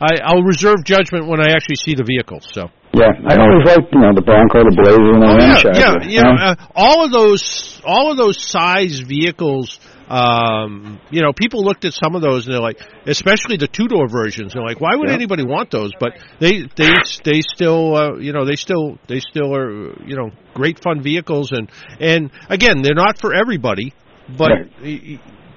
[0.00, 2.48] I, I'll reserve judgment when I actually see the vehicles.
[2.52, 2.70] So.
[2.92, 6.10] Yeah, I always like you know, the Bronco, the Blazer, and the Oh yeah, Ramcharger,
[6.10, 9.78] yeah, you know, uh, all of those, all of those size vehicles.
[10.08, 13.86] Um, you know, people looked at some of those and they're like, especially the two
[13.86, 14.54] door versions.
[14.54, 15.14] They're like, why would Yeah.
[15.14, 15.92] anybody want those?
[16.00, 16.90] But they, they,
[17.22, 21.52] they still, uh, you know, they still, they still are, you know, great fun vehicles.
[21.52, 21.70] And
[22.00, 23.92] and again, they're not for everybody,
[24.36, 24.50] but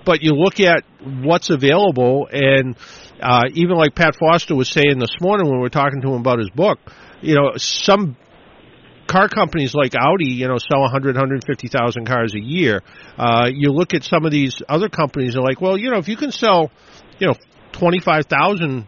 [0.05, 2.76] but you look at what's available and
[3.21, 6.19] uh, even like Pat Foster was saying this morning when we were talking to him
[6.19, 6.80] about his book,
[7.21, 8.17] you know, some
[9.07, 12.82] car companies like Audi, you know, sell 100, 150,000 cars a year.
[13.17, 16.07] Uh, you look at some of these other companies, they're like, well, you know, if
[16.07, 16.71] you can sell,
[17.19, 17.36] you know,
[17.74, 18.88] 25,000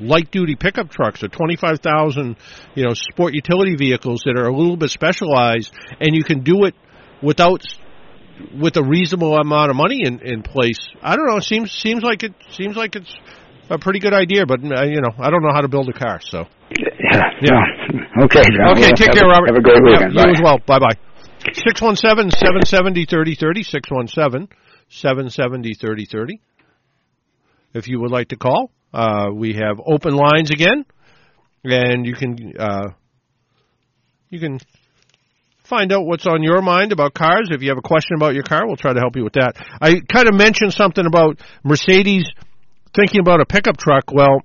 [0.00, 2.36] light duty pickup trucks or 25,000,
[2.74, 6.64] you know, sport utility vehicles that are a little bit specialized and you can do
[6.64, 6.74] it
[7.22, 7.62] without
[8.60, 10.78] with a reasonable amount of money in in place.
[11.02, 13.14] I don't know, it seems seems like it seems like it's
[13.70, 15.92] a pretty good idea, but uh, you know, I don't know how to build a
[15.92, 17.20] car, so yeah.
[17.40, 18.24] yeah.
[18.24, 18.72] Okay, John.
[18.72, 19.48] Okay, Well, take care, a, Robert.
[19.48, 20.12] Have a great Yeah, weekend.
[20.14, 20.30] you Bye.
[20.30, 20.58] as well.
[20.66, 20.96] Bye bye.
[21.52, 23.62] 617 770 3030.
[23.62, 24.48] 617
[24.88, 26.40] 770 3030.
[27.74, 30.84] If you would like to call, uh, we have open lines again,
[31.64, 32.88] and you can uh,
[34.30, 34.58] you can
[35.64, 37.48] find out what's on your mind about cars.
[37.50, 39.56] If you have a question about your car, we'll try to help you with that.
[39.80, 42.24] I kind of mentioned something about Mercedes
[42.94, 44.12] thinking about a pickup truck.
[44.12, 44.42] Well,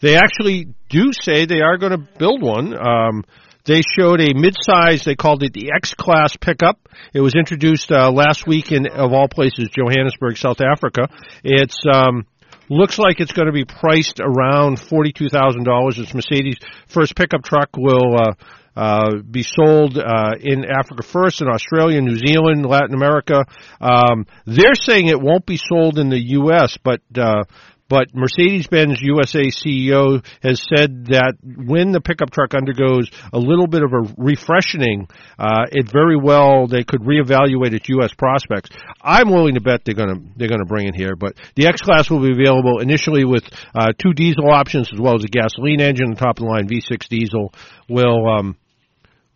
[0.00, 2.76] they actually do say they are going to build one.
[2.76, 3.24] Um,
[3.64, 5.04] they showed a mid-size.
[5.04, 6.78] They called it the X-Class pickup.
[7.14, 11.08] It was introduced uh, last week in, of all places, Johannesburg, South Africa.
[11.42, 12.26] It's um,
[12.68, 15.98] looks like it's going to be priced around forty-two thousand dollars.
[15.98, 17.70] It's Mercedes' first pickup truck.
[17.78, 18.32] Will uh,
[18.76, 23.44] uh, be sold uh, in Africa first, in Australia, New Zealand, Latin America.
[23.80, 27.44] Um, they're saying it won't be sold in the U.S., but uh,
[27.88, 33.82] but Mercedes-Benz USA CEO has said that when the pickup truck undergoes a little bit
[33.82, 35.06] of a refreshing,
[35.38, 38.12] uh, it very well they could reevaluate its U.S.
[38.16, 38.70] prospects.
[39.02, 41.66] I'm willing to bet they're going to they're going to bring it here, but the
[41.66, 43.44] X Class will be available initially with
[43.74, 46.16] uh, two diesel options as well as a gasoline engine.
[46.16, 47.52] Top of the line V6 diesel
[47.88, 48.26] will.
[48.28, 48.56] Um,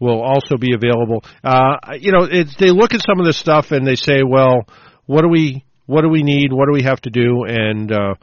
[0.01, 1.25] will also be available.
[1.43, 4.67] Uh, you know, they look at some of this stuff and they say, well,
[5.07, 6.53] what do we, what do we need?
[6.53, 7.45] What do we have to do?
[7.47, 8.15] And, uh,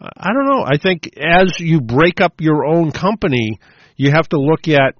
[0.00, 0.64] I don't know.
[0.66, 3.58] I think as you break up your own company,
[3.96, 4.94] you have to look at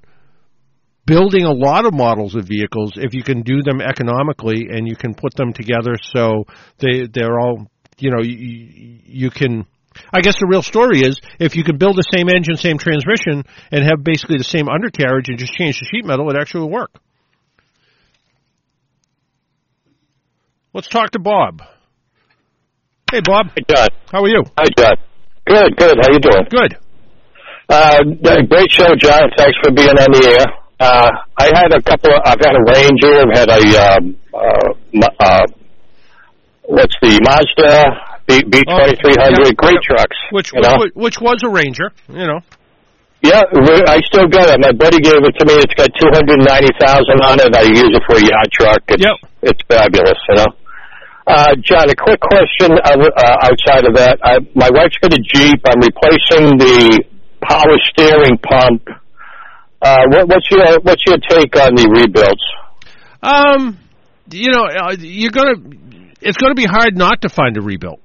[1.07, 4.97] building a lot of models of vehicles if you can do them economically and you
[4.97, 6.45] can put them together so
[6.79, 7.67] they they're all
[7.99, 9.67] you know you, you can
[10.13, 13.45] I guess the real story is if you could build the same engine, same transmission,
[13.71, 16.71] and have basically the same undercarriage and just change the sheet metal, it actually will
[16.71, 16.91] work.
[20.73, 21.63] Let's talk to Bob.
[23.13, 23.47] Hey, Bob.
[23.55, 23.89] Hey, John.
[24.11, 24.43] How are you?
[24.59, 24.97] Hi, John.
[25.47, 25.97] Good, good.
[26.03, 26.47] How you doing?
[26.51, 26.77] Good.
[27.69, 28.03] Uh,
[28.49, 29.31] great show, John.
[29.37, 30.65] Thanks for being on the air.
[30.81, 35.07] Uh, I had a couple of, I've had a Ranger, I've had a, um, uh,
[35.21, 35.47] uh,
[36.65, 39.97] what's the Mazda B, B2300, yeah, great yeah.
[39.97, 40.17] trucks.
[40.33, 40.89] Which you know?
[40.95, 42.41] which, was a Ranger, you know.
[43.23, 43.41] Yeah,
[43.89, 44.61] I still got it.
[44.61, 45.57] My buddy gave it to me.
[45.61, 46.45] It's got 290,000
[47.25, 47.57] on it.
[47.57, 48.83] I use it for a yard truck.
[48.89, 49.17] It's, Yep.
[49.49, 50.53] it's fabulous, you know.
[51.27, 54.19] Uh, John, a quick question uh, uh, outside of that.
[54.23, 55.57] I, my wife's got a Jeep.
[55.65, 57.05] I'm replacing the
[57.41, 58.85] power steering pump.
[59.81, 62.45] Uh, what, what's your what's your take on the rebuilds?
[63.23, 63.79] Um,
[64.31, 65.57] you know, uh, you're gonna.
[66.21, 68.01] It's going to be hard not to find a rebuild.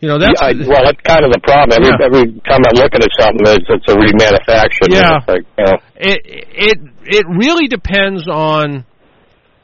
[0.00, 1.72] You know, that's Yeah, I, well, that's kind of the problem.
[1.72, 2.04] Every, Yeah.
[2.04, 4.90] every time I'm looking at something, it's, it's a remanufactured.
[4.92, 5.16] Yeah.
[5.18, 8.84] It's like, you know, it it it really depends on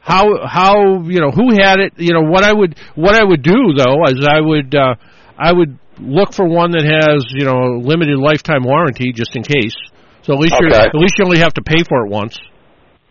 [0.01, 1.93] how how you know who had it.
[1.97, 4.95] You know what I would what I would do though is I would uh,
[5.37, 9.75] I would look for one that has you know limited lifetime warranty just in case.
[10.23, 10.79] So at least you Okay.
[10.81, 12.39] at least you only have to pay for it once.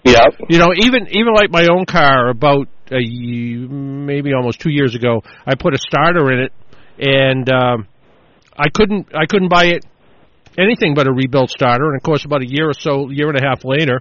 [0.02, 0.26] yeah.
[0.48, 5.22] You know, even even like my own car, about a, maybe almost two years ago,
[5.46, 6.52] I put a starter in it,
[7.02, 7.88] and um,
[8.56, 9.84] I couldn't I couldn't buy it
[10.58, 11.84] anything but a rebuilt starter.
[11.86, 14.00] And of course, about a year or so, year and a half later,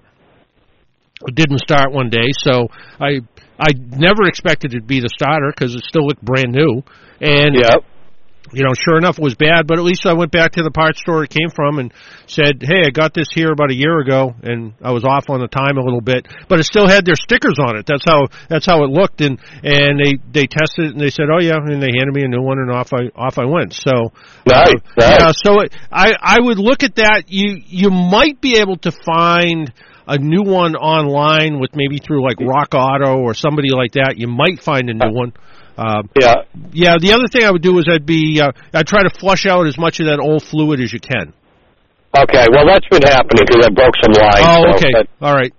[1.27, 2.29] it didn't start one day.
[2.43, 2.67] So
[2.99, 3.21] I
[3.59, 6.83] I never expected it to be the starter because it still looked brand new.
[7.19, 7.75] And Yeah.
[8.53, 9.67] You know, sure enough, it was bad.
[9.67, 11.93] But at least I went back to the parts store it came from and
[12.27, 15.39] said, "Hey, I got this here about a year ago, and I was off on
[15.39, 17.85] the time a little bit, but it still had their stickers on it.
[17.85, 21.25] That's how that's how it looked." And and they they tested it and they said,
[21.31, 23.73] "Oh yeah," and they handed me a new one, and off I off I went.
[23.73, 24.11] So
[24.45, 25.19] Nice, uh, nice.
[25.19, 27.25] yeah, so it, I I would look at that.
[27.27, 29.71] You you might be able to find.
[30.07, 34.15] A new one online with maybe through like Rock Auto or somebody like that.
[34.17, 35.31] You might find a new one.
[35.77, 36.35] Uh, Yeah.
[36.73, 39.45] yeah, the other thing I would do is I'd be uh, I'd try to flush
[39.45, 41.33] out as much of that old fluid as you can.
[42.17, 42.45] Okay.
[42.51, 44.45] Well, that's been happening because I broke some lines.
[44.45, 45.53] oh, so- okay, But, all right.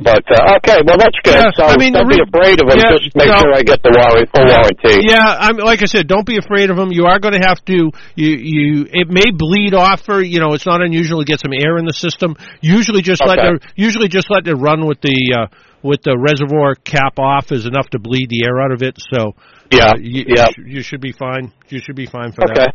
[0.00, 0.80] but uh, okay.
[0.86, 1.34] Well, that's good.
[1.36, 2.78] Yeah, so I mean, don't the be afraid of them.
[2.80, 3.36] yeah, Just make no.
[3.44, 5.04] sure I get the warranty, full warranty.
[5.04, 6.88] Yeah, I'm like I said, don't be afraid of them.
[6.92, 10.54] You are going to have to you you it may bleed off for you know
[10.54, 12.36] it's not unusual to get some air in the system.
[12.62, 13.60] Usually just let Okay.
[13.60, 15.46] it usually just let it run with the uh,
[15.82, 18.96] with the reservoir cap off is enough to bleed the air out of it.
[19.12, 19.34] So
[19.70, 20.46] Yeah, uh, you, yeah.
[20.56, 21.52] you, sh- you should be fine.
[21.68, 22.54] You should be fine for Okay.
[22.54, 22.74] that.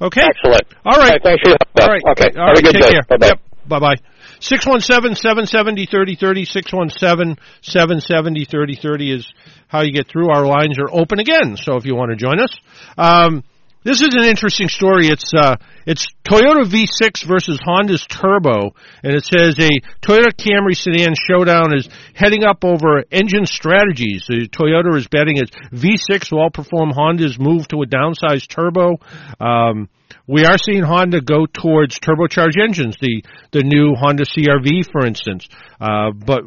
[0.00, 0.22] Okay.
[0.22, 0.62] Excellent.
[0.84, 1.20] All right.
[1.22, 1.80] Thanks for your help.
[1.80, 2.02] All right.
[2.12, 2.30] Okay.
[2.38, 2.58] All Have right.
[2.58, 2.90] a good Take day.
[2.90, 3.02] care.
[3.08, 3.26] Bye bye.
[3.28, 3.40] Yep.
[3.68, 3.96] Bye bye.
[4.40, 6.44] 617 770 3030.
[6.44, 9.32] 617 770 3030 is
[9.68, 10.30] how you get through.
[10.30, 12.50] Our lines are open again, so if you want to join us.
[12.98, 13.44] Um,
[13.84, 15.08] this is an interesting story.
[15.08, 15.56] It's uh,
[15.86, 19.70] it's Toyota V6 versus Honda's Turbo, and it says a
[20.06, 24.24] Toyota Camry sedan showdown is heading up over engine strategies.
[24.28, 28.98] The Toyota is betting its V6 will outperform Honda's move to a downsized turbo.
[29.40, 29.88] Um,
[30.26, 35.48] we are seeing Honda go towards turbocharged engines, the the new Honda CRV, for instance.
[35.80, 36.42] Uh, but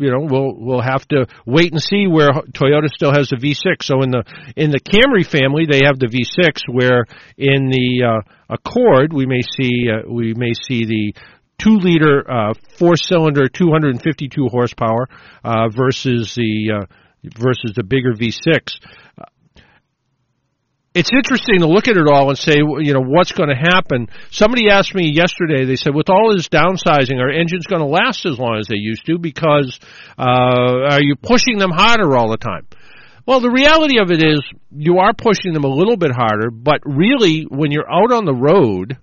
[0.00, 3.82] you know, we'll we'll have to wait and see where Toyota still has the V6.
[3.82, 4.24] So in the
[4.56, 7.04] in the Camry family, they have the V6, where
[7.36, 11.14] in the uh, Accord we may see uh, we may see the
[11.58, 15.08] two liter uh, four cylinder 252 horsepower
[15.44, 16.86] uh, versus the uh,
[17.22, 18.80] versus the bigger V6
[20.92, 24.08] it's interesting to look at it all and say, you know, what's going to happen.
[24.30, 25.64] Somebody asked me yesterday.
[25.64, 28.76] They said, with all this downsizing, are engines going to last as long as they
[28.76, 29.18] used to?
[29.18, 29.78] Because
[30.18, 32.66] uh, are you pushing them harder all the time?
[33.24, 34.42] Well, the reality of it is,
[34.74, 38.34] you are pushing them a little bit harder, but really, when you're out on the
[38.34, 38.98] road,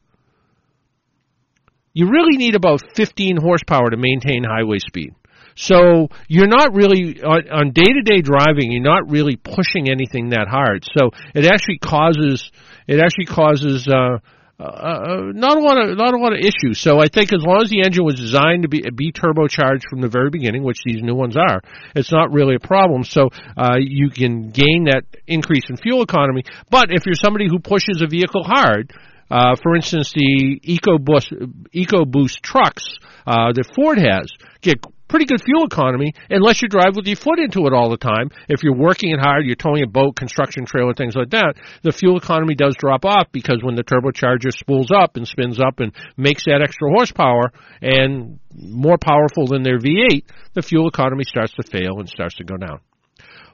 [1.94, 5.14] you really need about 15 horsepower to maintain highway speed.
[5.58, 8.72] So you're not really on day to day driving.
[8.72, 10.86] You're not really pushing anything that hard.
[10.98, 12.50] So it actually causes
[12.88, 13.88] it actually causes.
[13.88, 14.20] Uh,
[14.60, 16.80] uh, uh, not a lot of not a lot of issues.
[16.80, 20.02] So I think as long as the engine was designed to be be turbocharged from
[20.02, 21.62] the very beginning, which these new ones are,
[21.96, 23.04] it's not really a problem.
[23.04, 26.44] So uh, you can gain that increase in fuel economy.
[26.72, 28.94] But if you're somebody who pushes a vehicle hard,
[29.30, 31.34] uh, for instance, the EcoBoost
[31.76, 32.98] EcoBoost trucks
[33.28, 34.26] uh, that Ford has
[34.62, 37.98] get pretty good fuel economy unless you drive with your foot into it all the
[37.98, 38.30] time.
[38.48, 41.92] If you're working it hard, you're towing a boat, construction trailer, things like that, the
[41.92, 45.94] fuel economy does drop off because when the turbocharger spools up and spins up and
[46.16, 47.52] makes that extra horsepower
[47.82, 50.24] and more powerful than their V8,
[50.54, 52.80] the fuel economy starts to fail and starts to go down.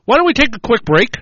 [0.05, 1.15] Why don't we take a quick break?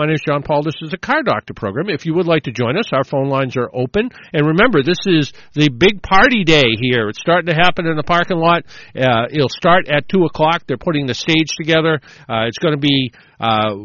[0.00, 0.62] My name is John Paul.
[0.62, 1.90] This is the Car Doctor program.
[1.90, 4.08] If you would like to join us, our phone lines are open.
[4.32, 7.10] And remember, this is the big party day here.
[7.10, 8.64] It's starting to happen in the parking lot.
[8.96, 10.62] Uh, it'll start at 2 o'clock.
[10.66, 12.00] They're putting the stage together.
[12.26, 13.76] Uh, it's going to be uh,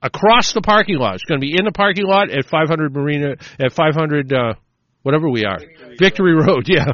[0.00, 1.16] across the parking lot.
[1.16, 4.54] It's going to be in the parking lot at 500 Marina, at 500, uh,
[5.02, 5.58] whatever we are.
[5.58, 6.46] Victory, Victory Road.
[6.46, 6.86] Road, yeah.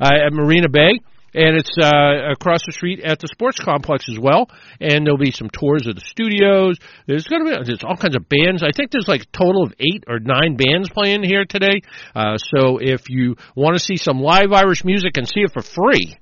[0.00, 0.98] Uh, at Marina Bay
[1.36, 4.48] and it's uh, across the street at the sports complex as well.
[4.80, 6.78] And there'll be some tours of the studios.
[7.06, 8.62] There's going to be there's all kinds of bands.
[8.62, 11.82] I think there's like a total of eight or nine bands playing here today.
[12.14, 15.62] Uh, so if you want to see some live Irish music and see it for
[15.62, 16.16] free,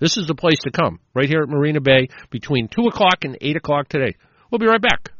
[0.00, 0.98] this is the place to come.
[1.14, 4.16] Right here at Marina Bay between two o'clock and eight o'clock today.
[4.50, 5.13] We'll be right back.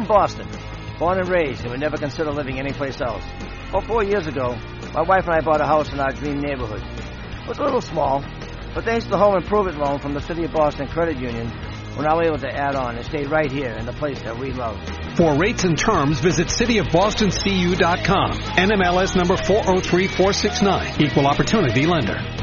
[0.00, 0.48] From Boston,
[0.98, 3.22] born and raised, and would never consider living anyplace else.
[3.68, 4.56] About four years ago,
[4.94, 6.82] my wife and I bought a house in our dream neighborhood.
[6.82, 8.24] It was a little small,
[8.74, 11.52] but thanks to the home improvement loan from the City of Boston Credit Union,
[11.96, 14.52] we're now able to add on and stay right here in the place that we
[14.52, 14.78] love.
[15.16, 18.30] For rates and terms, visit cityofbostoncu.com.
[18.56, 21.02] NMLS number 403469.
[21.02, 22.39] Equal Opportunity Lender.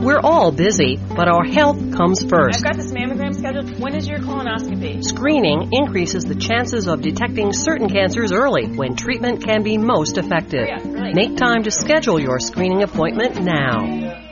[0.04, 2.58] We're all busy, but our health comes first.
[2.58, 3.80] I've got this mammogram scheduled.
[3.80, 5.02] When is your colonoscopy?
[5.02, 10.68] Screening increases the chances of detecting certain cancers early when treatment can be most effective.
[10.68, 11.14] Oh, yeah, really.
[11.14, 14.23] Make time to schedule your screening appointment now.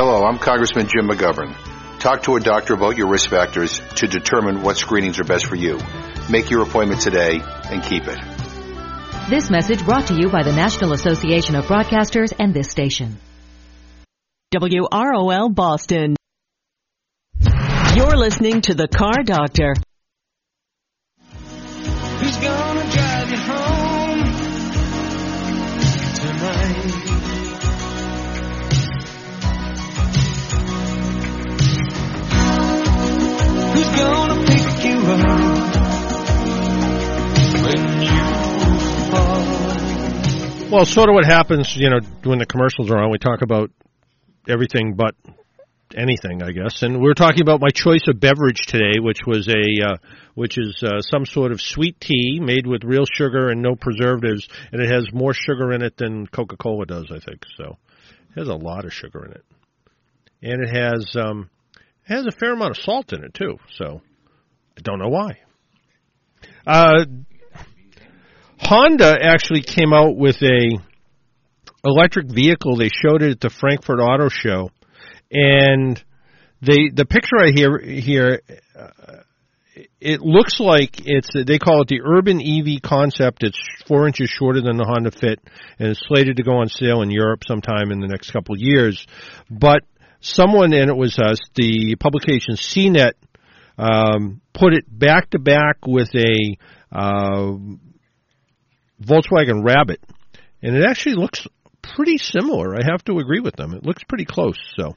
[0.00, 1.56] Hello, I'm Congressman Jim McGovern.
[1.98, 5.56] Talk to a doctor about your risk factors to determine what screenings are best for
[5.56, 5.76] you.
[6.30, 8.16] Make your appointment today and keep it.
[9.28, 13.18] This message brought to you by the National Association of Broadcasters and this station.
[14.54, 16.14] WROL Boston.
[17.96, 19.74] You're listening to The Car Doctor.
[22.20, 23.67] Who's gonna drive you home
[33.98, 35.78] gonna pick you up
[37.64, 38.20] when you
[39.10, 40.70] fall?
[40.70, 43.70] Well, sort of what happens, you know, when the commercials are on, we talk about
[44.48, 45.14] everything but
[45.96, 46.82] anything, I guess.
[46.82, 49.96] And we are talking about my choice of beverage today, which was a, uh,
[50.34, 54.48] which is uh, some sort of sweet tea made with real sugar and no preservatives,
[54.72, 57.44] and it has more sugar in it than Coca-Cola does, I think.
[57.56, 57.78] So
[58.34, 59.44] it has a lot of sugar in it,
[60.42, 61.50] and it has um,
[62.08, 63.58] it has a fair amount of salt in it too.
[63.76, 64.00] So
[64.76, 65.38] I don't know why.
[66.66, 67.04] Uh,
[68.60, 70.78] Honda actually came out with a
[71.84, 72.76] electric vehicle.
[72.76, 74.70] They showed it at the Frankfurt Auto Show,
[75.30, 76.02] and
[76.60, 78.42] they the picture I hear here.
[78.76, 78.88] Uh,
[80.00, 83.44] it looks like it's they call it the urban EV concept.
[83.44, 85.38] It's four inches shorter than the Honda Fit,
[85.78, 88.60] and it's slated to go on sale in Europe sometime in the next couple of
[88.60, 89.06] years.
[89.48, 89.84] But
[90.20, 93.12] someone, and it was us, the publication CNET,
[93.78, 96.56] um, put it back to back with a
[96.90, 97.52] uh,
[99.02, 100.00] Volkswagen Rabbit,
[100.62, 101.46] and it actually looks
[101.82, 102.74] pretty similar.
[102.74, 103.74] I have to agree with them.
[103.74, 104.58] It looks pretty close.
[104.76, 104.94] So,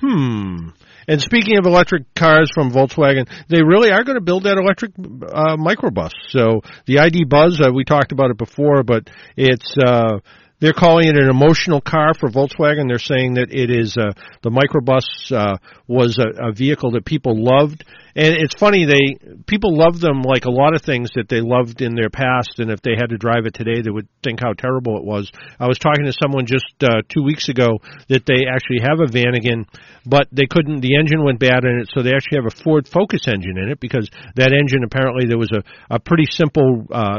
[0.00, 0.70] hmm.
[1.08, 4.92] And speaking of electric cars from Volkswagen, they really are going to build that electric
[4.92, 6.12] uh, microbus.
[6.28, 10.18] So the ID Buzz, uh, we talked about it before, but it's uh,
[10.62, 12.86] they're calling it an emotional car for Volkswagen.
[12.86, 15.02] They're saying that it is uh, the microbus
[15.34, 15.58] uh,
[15.88, 17.84] was a, a vehicle that people loved,
[18.14, 19.18] and it's funny they
[19.48, 22.70] people love them like a lot of things that they loved in their past, and
[22.70, 25.32] if they had to drive it today, they would think how terrible it was.
[25.58, 29.10] I was talking to someone just uh, two weeks ago that they actually have a
[29.10, 29.66] Vanagon,
[30.06, 30.80] but they couldn't.
[30.80, 33.68] The engine went bad in it, so they actually have a Ford Focus engine in
[33.68, 37.18] it because that engine apparently there was a a pretty simple uh,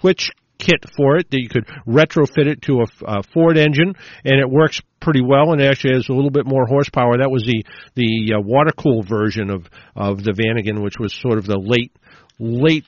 [0.00, 3.94] switch kit for it that you could retrofit it to a, a Ford engine,
[4.24, 5.52] and it works pretty well.
[5.52, 7.18] And actually has a little bit more horsepower.
[7.18, 7.64] That was the
[7.94, 11.92] the uh, water cooled version of of the Vanagon, which was sort of the late
[12.38, 12.86] late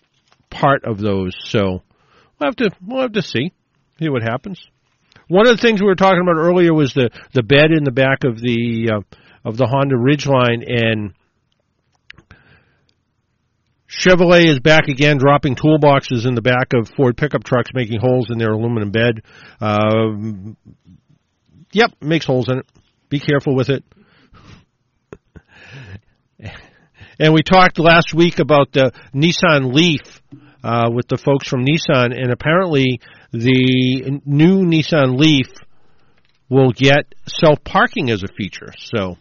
[0.51, 1.35] part of those.
[1.45, 1.83] So
[2.39, 3.53] we'll have to we'll have to see
[3.99, 4.65] see what happens.
[5.29, 7.93] One of the things we were talking about earlier was the the bed in the
[7.93, 9.17] back of the uh,
[9.49, 11.15] of the Honda Ridgeline and
[13.91, 18.29] Chevrolet is back again, dropping toolboxes in the back of Ford pickup trucks, making holes
[18.31, 19.23] in their aluminum bed.
[19.61, 20.57] Um,
[21.73, 22.67] yep, makes holes in it.
[23.09, 23.83] Be careful with it.
[27.19, 30.23] and we talked last week about the Nissan Leaf
[30.63, 33.01] uh, with the folks from Nissan, and apparently
[33.33, 35.49] the new Nissan Leaf
[36.49, 38.73] will get self parking as a feature.
[38.79, 39.17] So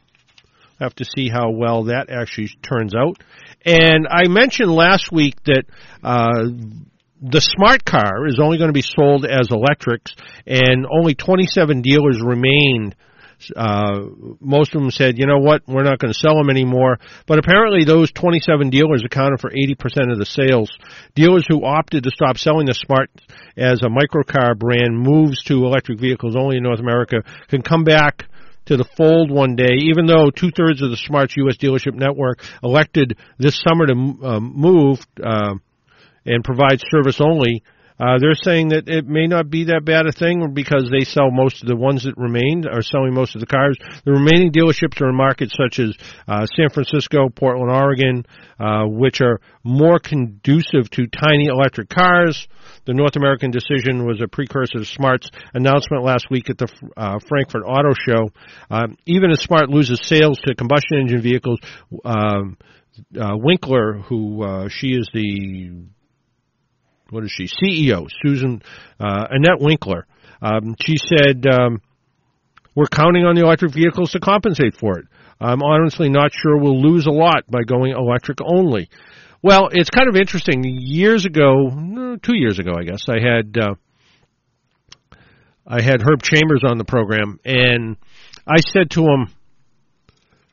[0.80, 3.22] have to see how well that actually turns out.
[3.66, 5.64] And I mentioned last week that
[6.04, 6.50] uh,
[7.22, 10.16] the smart car is only going to be sold as electrics,
[10.48, 12.96] and only 27 dealers remained.
[13.56, 14.02] Uh,
[14.42, 17.00] most of them said, you know what, we're not going to sell them anymore.
[17.26, 20.70] But apparently, those 27 dealers accounted for 80% of the sales.
[21.16, 23.10] Dealers who opted to stop selling the Smart
[23.58, 27.18] as a microcar brand moves to electric vehicles only in North America
[27.48, 28.26] can come back
[28.70, 31.58] to the fold one day, even though two thirds of the Smart's U.S.
[31.58, 33.94] dealership network elected this summer to
[34.24, 35.56] uh, move uh,
[36.24, 37.64] and provide service only.
[38.00, 41.32] Uh, they're saying that it may not be that bad a thing because they sell
[41.32, 43.78] most of the ones that remain are selling most of the cars.
[44.06, 45.94] The remaining dealerships are in markets such as
[46.28, 48.26] uh, San Francisco, Portland, Oregon,
[48.60, 52.48] uh, which are more conducive to tiny electric cars.
[52.86, 57.20] The North American decision was a precursor to Smart's announcement last week at the uh,
[57.28, 58.30] Frankfurt Auto Show.
[58.70, 61.60] Um, even as Smart loses sales to combustion engine vehicles,
[62.06, 62.58] um,
[63.20, 65.72] uh, Winkler, who uh, she is the
[67.10, 67.48] what is she?
[67.48, 68.62] CEO Susan
[69.00, 70.06] uh, Annette Winkler.
[70.42, 71.82] Um, she said, um,
[72.76, 75.06] "We're counting on the electric vehicles to compensate for it.
[75.42, 78.90] I'm honestly not sure we'll lose a lot by going electric only."
[79.42, 80.64] Well, it's kind of interesting.
[80.66, 83.76] Years ago, two years ago, I guess, I had uh,
[85.66, 87.96] I had Herb Chambers on the program, and
[88.46, 89.28] I said to him,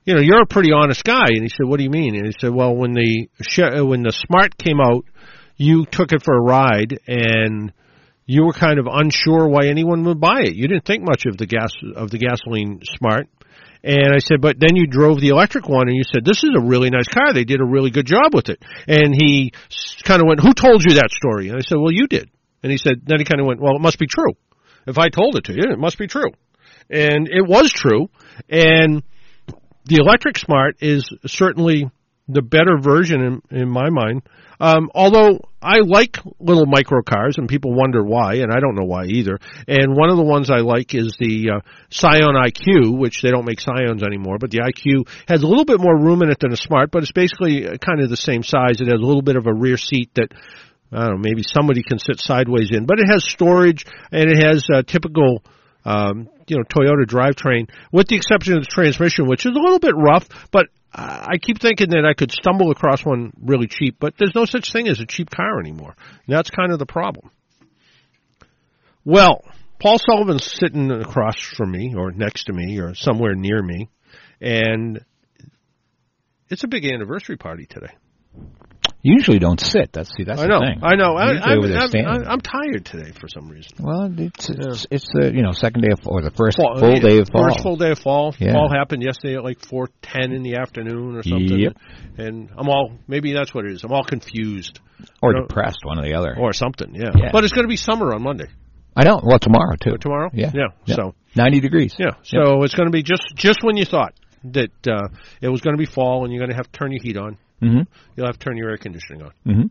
[0.05, 2.27] "You know, you're a pretty honest guy." And he said, "What do you mean?" And
[2.27, 3.29] he said, "Well, when the
[3.85, 5.05] when the Smart came out."
[5.57, 7.73] You took it for a ride and
[8.27, 10.55] you were kind of unsure why anyone would buy it.
[10.55, 13.29] You didn't think much of the gas of the gasoline smart.
[13.85, 16.51] And I said, but then you drove the electric one and you said, this is
[16.57, 17.33] a really nice car.
[17.33, 18.61] They did a really good job with it.
[18.89, 19.53] And he
[20.03, 21.49] kind of went, who told you that story?
[21.49, 22.29] And I said, well, you did.
[22.63, 24.33] And he said, then he kind of went, well, it must be true.
[24.89, 26.31] If I told it to you, it must be true.
[26.91, 28.09] And it was true.
[28.49, 29.05] And
[29.85, 31.89] the electric smart is certainly
[32.29, 33.21] the better version
[33.51, 34.23] in, in my mind
[34.61, 38.85] um, although I like little micro cars, and people wonder why, and I don't know
[38.87, 39.39] why either.
[39.69, 43.45] And one of the ones I like is the uh, Scion IQ, which they don't
[43.45, 46.53] make Scions anymore, but the IQ has a little bit more room in it than
[46.53, 48.81] a Smart, but it's basically uh, kind of the same size.
[48.81, 50.33] It has a little bit of a rear seat that
[50.93, 54.39] I don't know, maybe somebody can sit sideways in, but it has storage and it
[54.39, 55.43] has uh, typical
[55.85, 59.79] um, you know, Toyota drivetrain, with the exception of the transmission, which is a little
[59.79, 60.67] bit rough, but
[60.99, 64.73] I keep thinking that I could stumble across one really cheap, but there's no such
[64.73, 65.95] thing as a cheap car anymore.
[66.27, 67.31] And that's kind of the problem.
[69.05, 69.43] Well,
[69.79, 73.91] Paul Sullivan's sitting across from me, or next to me, or somewhere near me,
[74.41, 75.05] and
[76.49, 77.95] it's a big anniversary party today
[79.07, 79.93] usually don't sit.
[79.93, 80.81] That's see, that's I know, the thing.
[80.83, 81.15] I know.
[81.15, 83.73] I, I'm, I'm, I'm, I'm, tired today for some reason.
[83.81, 87.01] Well, it's it's, it's the you know second day of or the first fall, full
[87.01, 87.51] day of fall.
[87.51, 88.35] First full day of fall.
[88.39, 88.53] Yeah.
[88.53, 91.59] Fall happened yesterday at like four ten in the afternoon or something.
[91.59, 91.77] Yep.
[92.19, 93.85] And I'm all maybe that's what it is.
[93.85, 94.81] I'm all confused
[95.23, 96.95] or you know, depressed, one or the other, or something.
[96.95, 97.11] Yeah.
[97.17, 97.31] yeah.
[97.33, 98.49] But it's going to be summer on Monday.
[98.97, 99.21] I know.
[99.23, 99.95] Well, tomorrow too.
[99.95, 100.31] Or tomorrow.
[100.33, 100.51] Yeah.
[100.55, 100.69] Yeah.
[100.87, 100.97] Yep.
[100.97, 101.95] So ninety degrees.
[101.99, 102.13] Yeah.
[102.23, 102.65] So yep.
[102.65, 104.15] it's going to be just just when you thought
[104.53, 105.09] that uh,
[105.41, 107.17] it was going to be fall and you're going to have to turn your heat
[107.17, 107.39] on.
[107.63, 107.81] Mm-hmm.
[108.17, 109.31] You'll have to turn your air conditioning on.
[109.47, 109.63] Mm-hmm.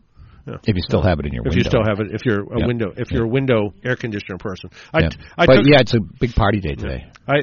[0.48, 0.54] Yeah.
[0.64, 1.58] If you still have it in your if window.
[1.58, 2.68] you still have it, if you're a Yep.
[2.68, 5.08] window, if you're a window air conditioner person, I, Yeah.
[5.36, 7.06] I but took, yeah, it's a big party day today.
[7.26, 7.38] I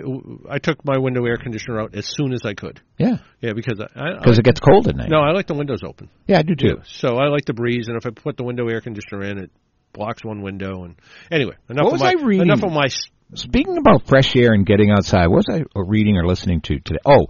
[0.49, 2.79] I took my window air conditioner out as soon as I could.
[2.97, 3.17] Yeah.
[3.41, 5.09] Yeah, because Because it gets cold at night.
[5.09, 6.09] No, I like the windows open.
[6.27, 6.77] Yeah, I do too.
[6.85, 9.51] So I like the breeze, and if I put the window air conditioner in, it
[9.91, 10.85] blocks one window.
[10.85, 10.95] And
[11.29, 12.47] anyway, enough What of was my I reading?
[12.47, 12.87] enough of my.
[13.35, 16.99] Speaking about fresh air and getting outside, what was I reading or listening to today?
[17.05, 17.25] Oh,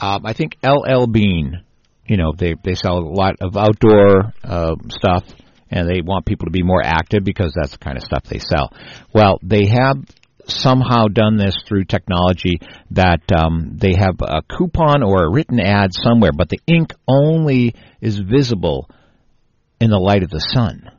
[0.00, 1.62] um, I think LL Bean.
[2.12, 5.24] You know, they they sell a lot of outdoor uh, stuff,
[5.70, 8.38] and they want people to be more active because that's the kind of stuff they
[8.38, 8.70] sell.
[9.14, 9.96] Well, they have
[10.46, 12.60] somehow done this through technology
[12.90, 17.74] that um, they have a coupon or a written ad somewhere, but the ink only
[18.02, 18.90] is visible
[19.80, 20.90] in the light of the sun.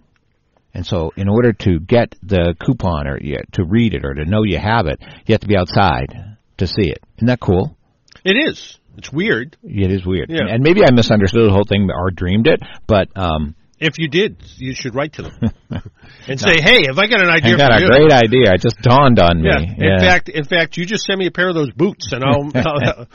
[0.74, 4.26] And so, in order to get the coupon or yeah, to read it or to
[4.26, 7.04] know you have it, you have to be outside to see it.
[7.18, 7.78] Isn't that cool?
[8.26, 8.80] It is.
[8.98, 9.58] It's weird.
[9.64, 10.30] It is weird.
[10.30, 10.46] Yeah.
[10.50, 14.38] And maybe I misunderstood the whole thing or dreamed it, but um, If you did,
[14.58, 15.34] you should write to them
[16.30, 18.54] and say, "Hey, have I got an idea I got a you?" great idea.
[18.54, 19.50] It just dawned on me.
[19.50, 19.96] Yeah.
[19.96, 22.48] In fact, in fact, you just send me a pair of those boots, and I'll
[22.56, 23.08] I'll,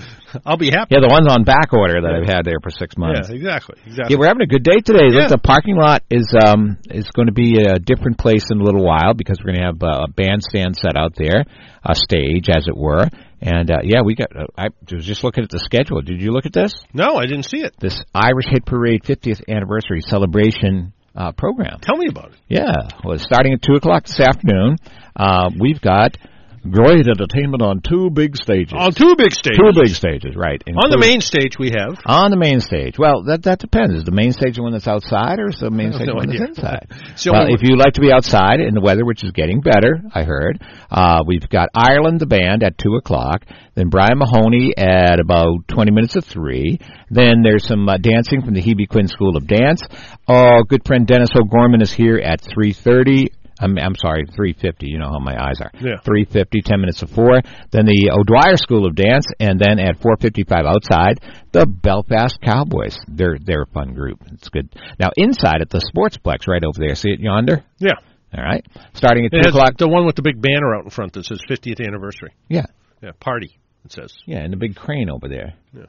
[0.44, 0.92] I'll be happy.
[0.92, 3.30] yeah, the ones on back order that I've had there for six months.
[3.30, 4.12] Yeah, exactly, exactly.
[4.12, 5.09] Yeah, we're having a good day today.
[5.09, 5.28] Yeah.
[5.28, 8.84] The parking lot is um is going to be a different place in a little
[8.84, 11.46] while because we're going to have uh, a bandstand set out there,
[11.80, 13.09] a stage as it were.
[13.40, 14.35] And uh, yeah, we got.
[14.35, 16.02] Uh, I was just looking at the schedule.
[16.02, 16.74] Did you look at this?
[16.93, 17.74] No, I didn't see it.
[17.78, 21.78] This Irish Hit Parade 50th anniversary celebration uh, program.
[21.81, 22.39] Tell me about it.
[22.48, 22.73] Yeah,
[23.05, 24.77] well, starting at two o'clock this afternoon,
[25.16, 26.16] uh, we've got
[26.70, 28.74] great entertainment on two big stages.
[28.77, 29.59] On two big stages.
[29.59, 30.62] Two big stages, right?
[30.66, 31.99] On the main stage, we have.
[32.07, 32.99] On the main stage.
[32.99, 33.95] Well, that that depends.
[33.95, 36.16] Is the main stage the one that's outside, or is the main stage no the
[36.16, 36.40] one idea.
[36.47, 36.86] that's inside?
[37.24, 40.01] The well, if you like to be outside in the weather, which is getting better,
[40.15, 43.45] I heard, uh, we've got Ireland, the band, at two o'clock.
[43.74, 46.78] Then Brian Mahoney at about twenty minutes of three.
[47.11, 49.82] Then there's some uh, dancing from the Heavey Quinn School of Dance.
[50.27, 53.28] Oh, good friend Dennis O'Gorman is here at three thirty.
[53.60, 54.86] I'm, I'm sorry, 350.
[54.89, 55.70] You know how my eyes are.
[55.74, 55.98] Yeah.
[56.05, 57.40] 350, 10 minutes of 4.
[57.72, 61.20] Then the O'Dwyer School of Dance, and then at 455 outside,
[61.52, 62.98] the Belfast Cowboys.
[63.09, 64.20] They're, they're a fun group.
[64.32, 64.68] It's good.
[64.98, 66.94] Now, inside at the Sportsplex right over there.
[66.94, 67.64] See it yonder?
[67.78, 67.94] Yeah.
[68.36, 68.64] All right.
[68.94, 69.76] Starting at It 2 o'clock.
[69.78, 72.35] the one with the big banner out in front that says 50th anniversary.
[72.48, 72.66] Yeah.
[73.02, 74.12] Yeah, party, it says.
[74.26, 75.55] Yeah, and the big crane over there.
[75.72, 75.86] Yeah.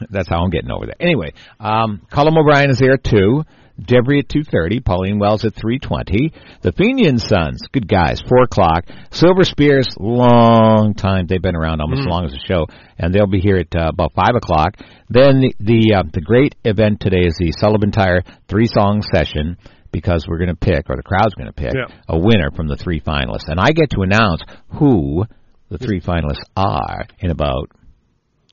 [0.10, 0.94] That's how I'm getting over there.
[1.00, 3.42] Anyway, um, Colin O'Brien is there too.
[3.80, 6.32] Debris at 2.30, Pauline Wells at 3.20,
[6.62, 12.00] the Fenian Sons, good guys, 4 o'clock, Silver Spears, long time, they've been around almost
[12.00, 12.10] as Mm.
[12.10, 12.66] long as the show,
[12.98, 14.76] and they'll be here at uh, about 5 o'clock.
[15.08, 19.56] Then the, the, uh, the great event today is the Sullivan Tire three-song session,
[19.90, 21.86] because we're going to pick, or the crowd's going to pick, Yeah.
[22.08, 23.48] a winner from the three finalists.
[23.48, 24.42] And I get to announce
[24.74, 25.24] who
[25.70, 27.70] the three finalists are in about,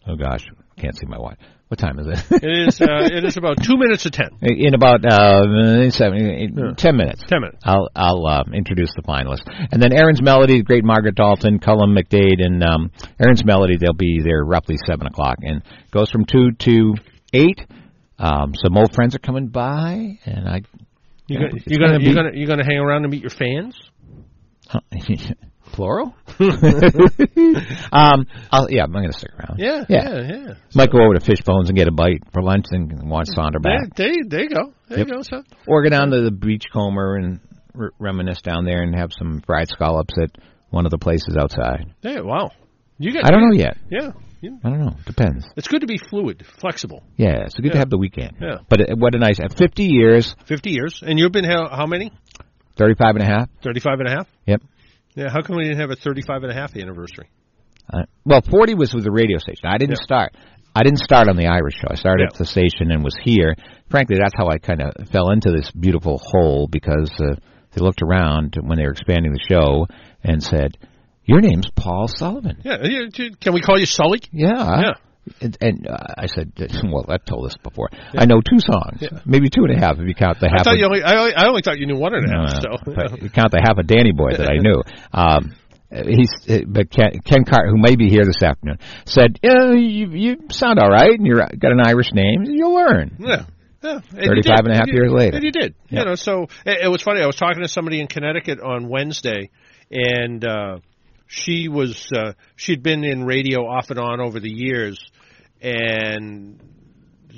[0.08, 0.46] oh gosh,
[0.78, 1.38] can't see my watch.
[1.68, 2.44] What time is it?
[2.44, 4.30] It is uh, it is about two minutes to ten.
[4.42, 7.24] In about uh, seven, eight, ten minutes.
[7.28, 7.62] Ten minutes.
[7.64, 12.46] I'll I'll uh, introduce the finalists, and then Erin's Melody, great Margaret Dalton, Cullum McDade,
[12.46, 13.78] and um, Erin's Melody.
[13.78, 16.94] They'll be there roughly seven o'clock, and goes from two to
[17.34, 17.66] eight.
[18.20, 20.62] Um, some old friends are coming by, and I.
[21.28, 23.32] You are gonna, it's you gonna, be- you gonna gonna hang around and meet your
[23.32, 23.76] fans?
[25.72, 26.16] plural?
[27.92, 29.60] um, I'll, yeah, I'm going to stick around.
[29.60, 30.54] Yeah, yeah, yeah, yeah.
[30.74, 33.78] Might go over to Fishbones and get a bite for lunch and watch Sonder Yeah,
[33.88, 33.96] back.
[33.96, 34.74] there, there you go.
[34.90, 35.08] There Yep.
[35.08, 35.44] you go, son.
[35.68, 37.40] Or go down to the Beachcomber and
[37.80, 40.32] r- reminisce down there and have some fried scallops at
[40.70, 41.94] one of the places outside.
[42.02, 42.50] Yeah, wow.
[42.98, 43.26] You got.
[43.26, 43.78] I don't know yet.
[43.90, 44.52] Yeah, yeah.
[44.64, 44.96] I don't know.
[45.06, 45.48] Depends.
[45.58, 47.04] It's good to be fluid, flexible.
[47.18, 48.38] Yeah, it's good to have the weekend.
[48.42, 48.60] Yeah.
[48.70, 51.86] But uh, what a nice, at 50 years, Fifty years, and you've been how, how
[51.88, 52.12] many?
[52.78, 53.50] 35 and a half.
[53.64, 54.28] Thirty-five and a half.
[54.46, 54.62] Yep.
[55.16, 55.30] Yeah.
[55.32, 57.30] How come we didn't have a thirty-five and a half anniversary?
[57.92, 59.66] Uh, well, 40 was with the radio station.
[59.66, 60.04] I didn't Yeah.
[60.04, 60.36] start.
[60.76, 61.88] I didn't start on the Irish show.
[61.90, 62.34] I started Yeah.
[62.34, 63.56] at the station and was here.
[63.90, 67.36] Frankly, that's how I kind of fell into this beautiful hole because uh,
[67.72, 69.88] they looked around when they were expanding the show
[70.24, 70.78] and said,
[71.26, 72.78] "Your name's Paul Sullivan." Yeah.
[72.84, 74.20] yeah, Can we call you Sully?
[74.34, 74.82] Yeah.
[74.82, 74.94] Yeah.
[75.42, 76.52] And, and uh, I said,
[76.84, 77.90] "Well, I've told this before.
[78.16, 79.20] I know two songs, Yeah.
[79.26, 81.04] maybe two and a half if you count the I half." thought of- you only.
[81.04, 82.62] I only, I only thought you knew one and a half.
[82.62, 83.16] so.
[83.22, 84.82] you count the half of Danny Boy that I knew.
[85.14, 85.56] Um,
[85.92, 86.30] he's,
[86.68, 90.78] but Ken, Ken Carter, who may be here this afternoon, said, "Yeah, you, you sound
[90.80, 92.44] all right, and you're got an Irish name.
[92.46, 93.46] You'll learn." Yeah.
[93.84, 95.36] Yeah, and 35 and a half You- years later.
[95.38, 95.76] And you did.
[95.90, 96.00] Yeah.
[96.00, 97.22] You know, so it, it was funny.
[97.22, 99.52] I was talking to somebody in Connecticut on Wednesday,
[99.92, 100.78] and uh,
[101.28, 105.00] she was uh, she'd been in radio off and on over the years,
[105.66, 106.62] and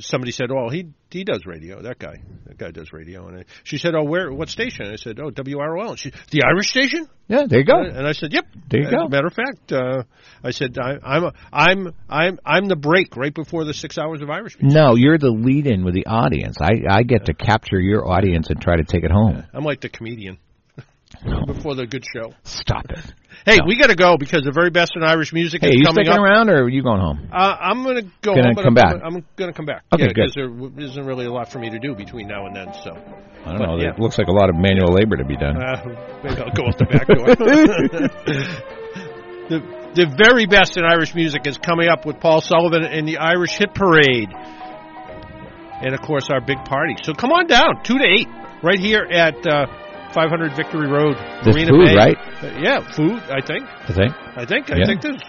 [0.01, 1.81] somebody said, "Oh, he he does radio.
[1.81, 4.31] That guy, that guy does radio." And I, she said, "Oh, where?
[4.31, 7.07] What station?" And I said, "Oh, WROL." And she, the Irish station.
[7.27, 7.81] Yeah, there you go.
[7.81, 9.05] And I said, "Yep." There you As go.
[9.05, 10.03] a matter of fact, uh,
[10.43, 14.21] I said, I, "I'm a, I'm I'm I'm the break right before the six hours
[14.21, 14.75] of Irish music.
[14.77, 16.57] No, you're the lead-in with the audience.
[16.61, 19.43] I I get to capture your audience and try to take it home.
[19.53, 20.37] I'm like the comedian
[21.47, 22.34] before the good show.
[22.43, 23.13] Stop it.
[23.45, 25.79] Hey, we got to go because the very best in Irish music Hey, is are
[25.79, 26.25] you coming sticking up.
[26.25, 27.29] around or are you going home?
[27.31, 28.95] Uh, I'm going to go Gonna home, come I'm, back.
[29.03, 29.84] I'm going to come back.
[29.93, 30.31] Okay, yeah, good.
[30.34, 30.49] Because there
[30.85, 32.73] isn't really a lot for me to do between now and then.
[32.84, 33.77] So I don't But, know.
[33.79, 33.91] yeah.
[33.91, 35.55] It looks like a lot of manual labor to be done.
[35.55, 37.27] Uh, maybe I'll go out the back door.
[39.49, 39.59] the,
[39.95, 43.57] the very best in Irish music is coming up with Paul Sullivan in the Irish
[43.57, 44.29] Hit Parade.
[45.79, 46.95] And of course, our big party.
[47.03, 48.27] So come on down, 2 to 8,
[48.63, 49.67] right here at uh,
[50.18, 51.15] 500 Victory Road.
[51.44, 51.95] There's Marina food, Bay.
[51.95, 52.18] right?
[52.41, 53.65] Uh, yeah, food, I think.
[53.69, 54.14] I think.
[54.35, 54.72] I think.
[54.72, 54.85] I Yeah.
[54.88, 55.22] think there's.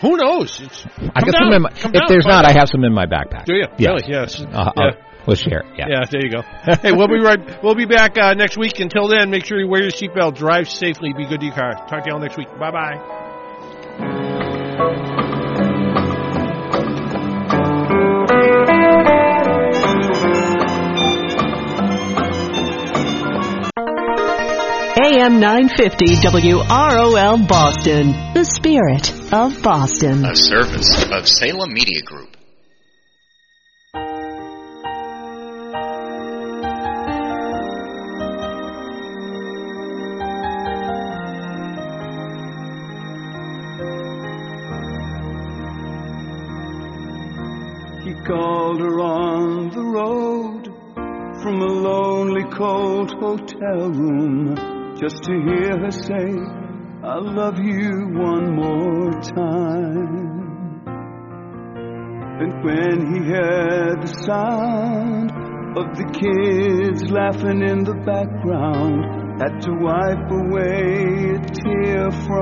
[0.00, 0.58] Who knows?
[0.62, 2.92] It's, I got down, some in my, if down, there's not, I have some in
[2.94, 3.44] my backpack.
[3.44, 3.66] Do you?
[3.76, 4.00] Yes.
[4.00, 4.04] Really?
[4.08, 4.40] Yes.
[4.40, 4.82] Uh, yeah.
[4.82, 4.96] I'll-
[5.26, 5.62] we'll share.
[5.76, 5.88] Yeah.
[5.90, 6.40] Yeah, there you go.
[6.82, 7.62] hey, we'll be right.
[7.62, 8.80] We'll be back uh, next week.
[8.80, 11.74] Until then, make sure you wear your seatbelt, drive safely, be good to your car.
[11.86, 12.48] Talk to you all next week.
[12.58, 12.98] Bye bye.
[25.02, 30.26] AM 950 WROL Boston, the spirit of Boston.
[30.26, 32.36] A service of Salem Media Group.
[48.04, 50.66] He called her on the road
[51.42, 56.28] from a lonely, cold hotel room just to hear her say,
[57.02, 60.84] I love you one more time.
[62.40, 65.30] And when he heard the sound
[65.78, 72.30] of the kids laughing in the background, had to wipe away a tear from